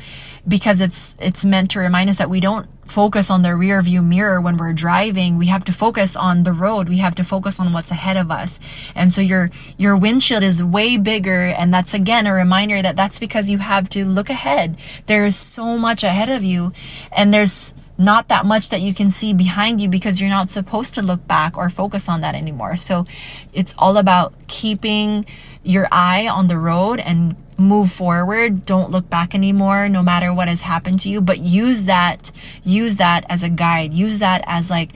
because 0.48 0.80
it's 0.80 1.16
it's 1.20 1.44
meant 1.44 1.70
to 1.72 1.78
remind 1.78 2.08
us 2.10 2.18
that 2.18 2.30
we 2.30 2.40
don't 2.40 2.66
focus 2.84 3.30
on 3.30 3.42
the 3.42 3.54
rear 3.54 3.82
view 3.82 4.02
mirror 4.02 4.40
when 4.40 4.56
we're 4.56 4.72
driving. 4.72 5.36
We 5.36 5.46
have 5.46 5.64
to 5.64 5.72
focus 5.72 6.16
on 6.16 6.42
the 6.44 6.52
road. 6.52 6.88
We 6.88 6.98
have 6.98 7.14
to 7.16 7.24
focus 7.24 7.60
on 7.60 7.72
what's 7.72 7.90
ahead 7.90 8.16
of 8.16 8.30
us. 8.30 8.58
And 8.94 9.12
so 9.12 9.20
your 9.20 9.50
your 9.76 9.96
windshield 9.96 10.42
is 10.42 10.64
way 10.64 10.96
bigger. 10.96 11.44
And 11.44 11.72
that's 11.72 11.94
again 11.94 12.26
a 12.26 12.32
reminder 12.32 12.80
that 12.80 12.96
that's 12.96 13.18
because 13.18 13.50
you 13.50 13.58
have 13.58 13.88
to 13.90 14.04
look 14.04 14.30
ahead. 14.30 14.78
There's 15.06 15.36
so 15.36 15.76
much 15.76 16.02
ahead 16.02 16.30
of 16.30 16.42
you. 16.42 16.72
And 17.12 17.32
there's 17.32 17.74
not 17.98 18.28
that 18.28 18.46
much 18.46 18.70
that 18.70 18.80
you 18.80 18.94
can 18.94 19.10
see 19.10 19.34
behind 19.34 19.80
you 19.80 19.88
because 19.88 20.20
you're 20.20 20.30
not 20.30 20.48
supposed 20.48 20.94
to 20.94 21.02
look 21.02 21.26
back 21.26 21.58
or 21.58 21.68
focus 21.68 22.08
on 22.08 22.20
that 22.20 22.36
anymore. 22.36 22.76
So 22.76 23.06
it's 23.52 23.74
all 23.76 23.96
about 23.96 24.32
keeping 24.46 25.26
your 25.64 25.88
eye 25.90 26.28
on 26.28 26.46
the 26.46 26.56
road 26.56 27.00
and 27.00 27.34
move 27.58 27.90
forward. 27.90 28.64
Don't 28.64 28.90
look 28.90 29.10
back 29.10 29.34
anymore, 29.34 29.88
no 29.88 30.02
matter 30.02 30.32
what 30.32 30.48
has 30.48 30.62
happened 30.62 31.00
to 31.00 31.08
you, 31.08 31.20
but 31.20 31.38
use 31.38 31.84
that, 31.86 32.30
use 32.62 32.96
that 32.96 33.26
as 33.28 33.42
a 33.42 33.48
guide. 33.48 33.92
Use 33.92 34.20
that 34.20 34.42
as 34.46 34.70
like, 34.70 34.92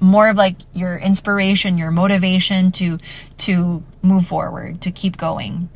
more 0.00 0.28
of 0.28 0.36
like 0.36 0.56
your 0.74 0.98
inspiration, 0.98 1.78
your 1.78 1.92
motivation 1.92 2.72
to, 2.72 2.98
to 3.38 3.82
move 4.02 4.26
forward, 4.26 4.80
to 4.82 4.90
keep 4.90 5.16
going. 5.16 5.70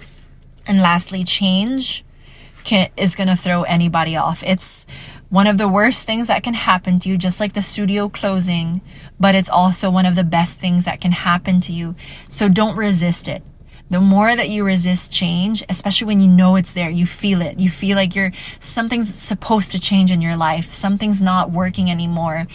And 0.67 0.81
lastly, 0.81 1.25
change 1.25 2.05
can, 2.65 2.91
is 2.97 3.15
going 3.15 3.29
to 3.29 3.37
throw 3.37 3.63
anybody 3.63 4.17
off. 4.17 4.43
It's 4.43 4.87
one 5.31 5.47
of 5.47 5.57
the 5.57 5.69
worst 5.69 6.05
things 6.05 6.27
that 6.27 6.43
can 6.43 6.55
happen 6.55 6.99
to 6.99 7.09
you, 7.09 7.17
just 7.17 7.39
like 7.39 7.53
the 7.53 7.63
studio 7.63 8.09
closing, 8.09 8.81
but 9.21 9.35
it's 9.35 9.49
also 9.49 9.91
one 9.91 10.05
of 10.05 10.17
the 10.17 10.25
best 10.25 10.59
things 10.59 10.85
that 10.85 11.01
can 11.01 11.13
happen 11.13 11.61
to 11.61 11.73
you. 11.73 11.95
So 12.29 12.49
don't 12.49 12.77
resist 12.77 13.29
it 13.29 13.43
the 13.91 14.01
more 14.01 14.35
that 14.35 14.51
you 14.51 14.65
resist 14.65 15.13
change, 15.13 15.65
especially 15.69 16.07
when 16.07 16.21
you 16.21 16.29
know 16.29 16.57
it's 16.57 16.73
there, 16.73 16.91
you 16.91 17.07
feel 17.07 17.41
it. 17.41 17.59
You 17.59 17.71
feel 17.71 17.97
like 17.97 18.15
you're 18.15 18.33
something's 18.61 19.13
supposed 19.13 19.73
to 19.73 19.81
change 19.81 20.11
in 20.11 20.21
your 20.21 20.37
life. 20.37 20.73
Something's 20.75 21.23
not 21.23 21.51
working 21.51 21.91
anymore. 21.91 22.47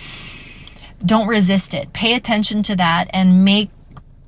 Don't 1.04 1.28
resist 1.28 1.74
it. 1.74 1.91
Pay 1.91 2.13
attention 2.13 2.63
to 2.63 2.76
that 2.76 3.10
and 3.12 3.43
make 3.43 3.69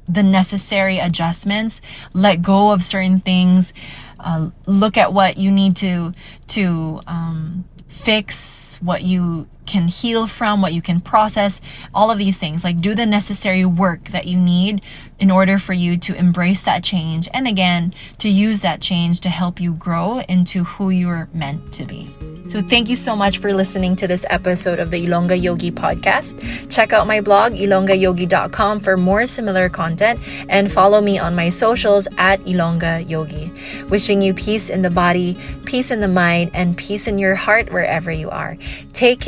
the 0.07 0.23
necessary 0.23 0.97
adjustments. 0.97 1.81
Let 2.13 2.41
go 2.41 2.71
of 2.71 2.83
certain 2.83 3.19
things. 3.19 3.73
Uh, 4.19 4.49
look 4.65 4.97
at 4.97 5.13
what 5.13 5.37
you 5.37 5.51
need 5.51 5.75
to 5.77 6.13
to 6.47 7.01
um, 7.05 7.65
fix, 7.87 8.77
what 8.81 9.03
you 9.03 9.47
can 9.65 9.87
heal 9.87 10.27
from, 10.27 10.61
what 10.61 10.73
you 10.73 10.81
can 10.81 10.99
process, 10.99 11.61
all 11.93 12.11
of 12.11 12.17
these 12.17 12.37
things. 12.37 12.63
Like 12.63 12.81
do 12.81 12.95
the 12.95 13.05
necessary 13.05 13.65
work 13.65 14.05
that 14.05 14.25
you 14.25 14.39
need 14.39 14.81
in 15.19 15.31
order 15.31 15.59
for 15.59 15.73
you 15.73 15.97
to 15.97 16.15
embrace 16.15 16.63
that 16.63 16.83
change 16.83 17.27
and 17.33 17.47
again, 17.47 17.93
to 18.19 18.29
use 18.29 18.61
that 18.61 18.81
change 18.81 19.21
to 19.21 19.29
help 19.29 19.59
you 19.61 19.73
grow 19.73 20.19
into 20.21 20.63
who 20.63 20.89
you're 20.89 21.29
meant 21.33 21.73
to 21.73 21.85
be. 21.85 22.13
So 22.47 22.61
thank 22.61 22.89
you 22.89 22.95
so 22.95 23.15
much 23.15 23.39
for 23.39 23.53
listening 23.55 23.95
to 23.95 24.07
this 24.07 24.23
episode 24.29 24.77
of 24.77 24.91
the 24.91 25.03
Ilongga 25.03 25.41
Yogi 25.41 25.71
podcast. 25.71 26.39
Check 26.71 26.93
out 26.93 27.07
my 27.07 27.19
blog, 27.19 27.53
ilonggayogi.com 27.53 28.81
for 28.81 28.97
more 28.97 29.25
similar 29.25 29.67
content 29.67 30.19
and 30.47 30.71
follow 30.71 31.01
me 31.01 31.17
on 31.17 31.35
my 31.35 31.49
socials 31.49 32.07
at 32.19 32.39
Ilongga 32.41 33.09
Yogi. 33.09 33.51
Wishing 33.89 34.21
you 34.21 34.35
peace 34.35 34.69
in 34.69 34.83
the 34.83 34.91
body, 34.91 35.35
peace 35.65 35.89
in 35.89 36.01
the 36.01 36.07
mind, 36.07 36.51
and 36.53 36.77
peace 36.77 37.07
in 37.07 37.17
your 37.17 37.33
heart 37.33 37.71
wherever 37.71 38.11
you 38.11 38.29
are. 38.29 38.57
Take 38.93 39.19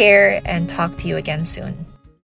and 0.46 0.70
talk 0.70 0.98
to 0.98 1.08
you 1.08 1.18
again 1.18 1.44
soon. 1.44 1.87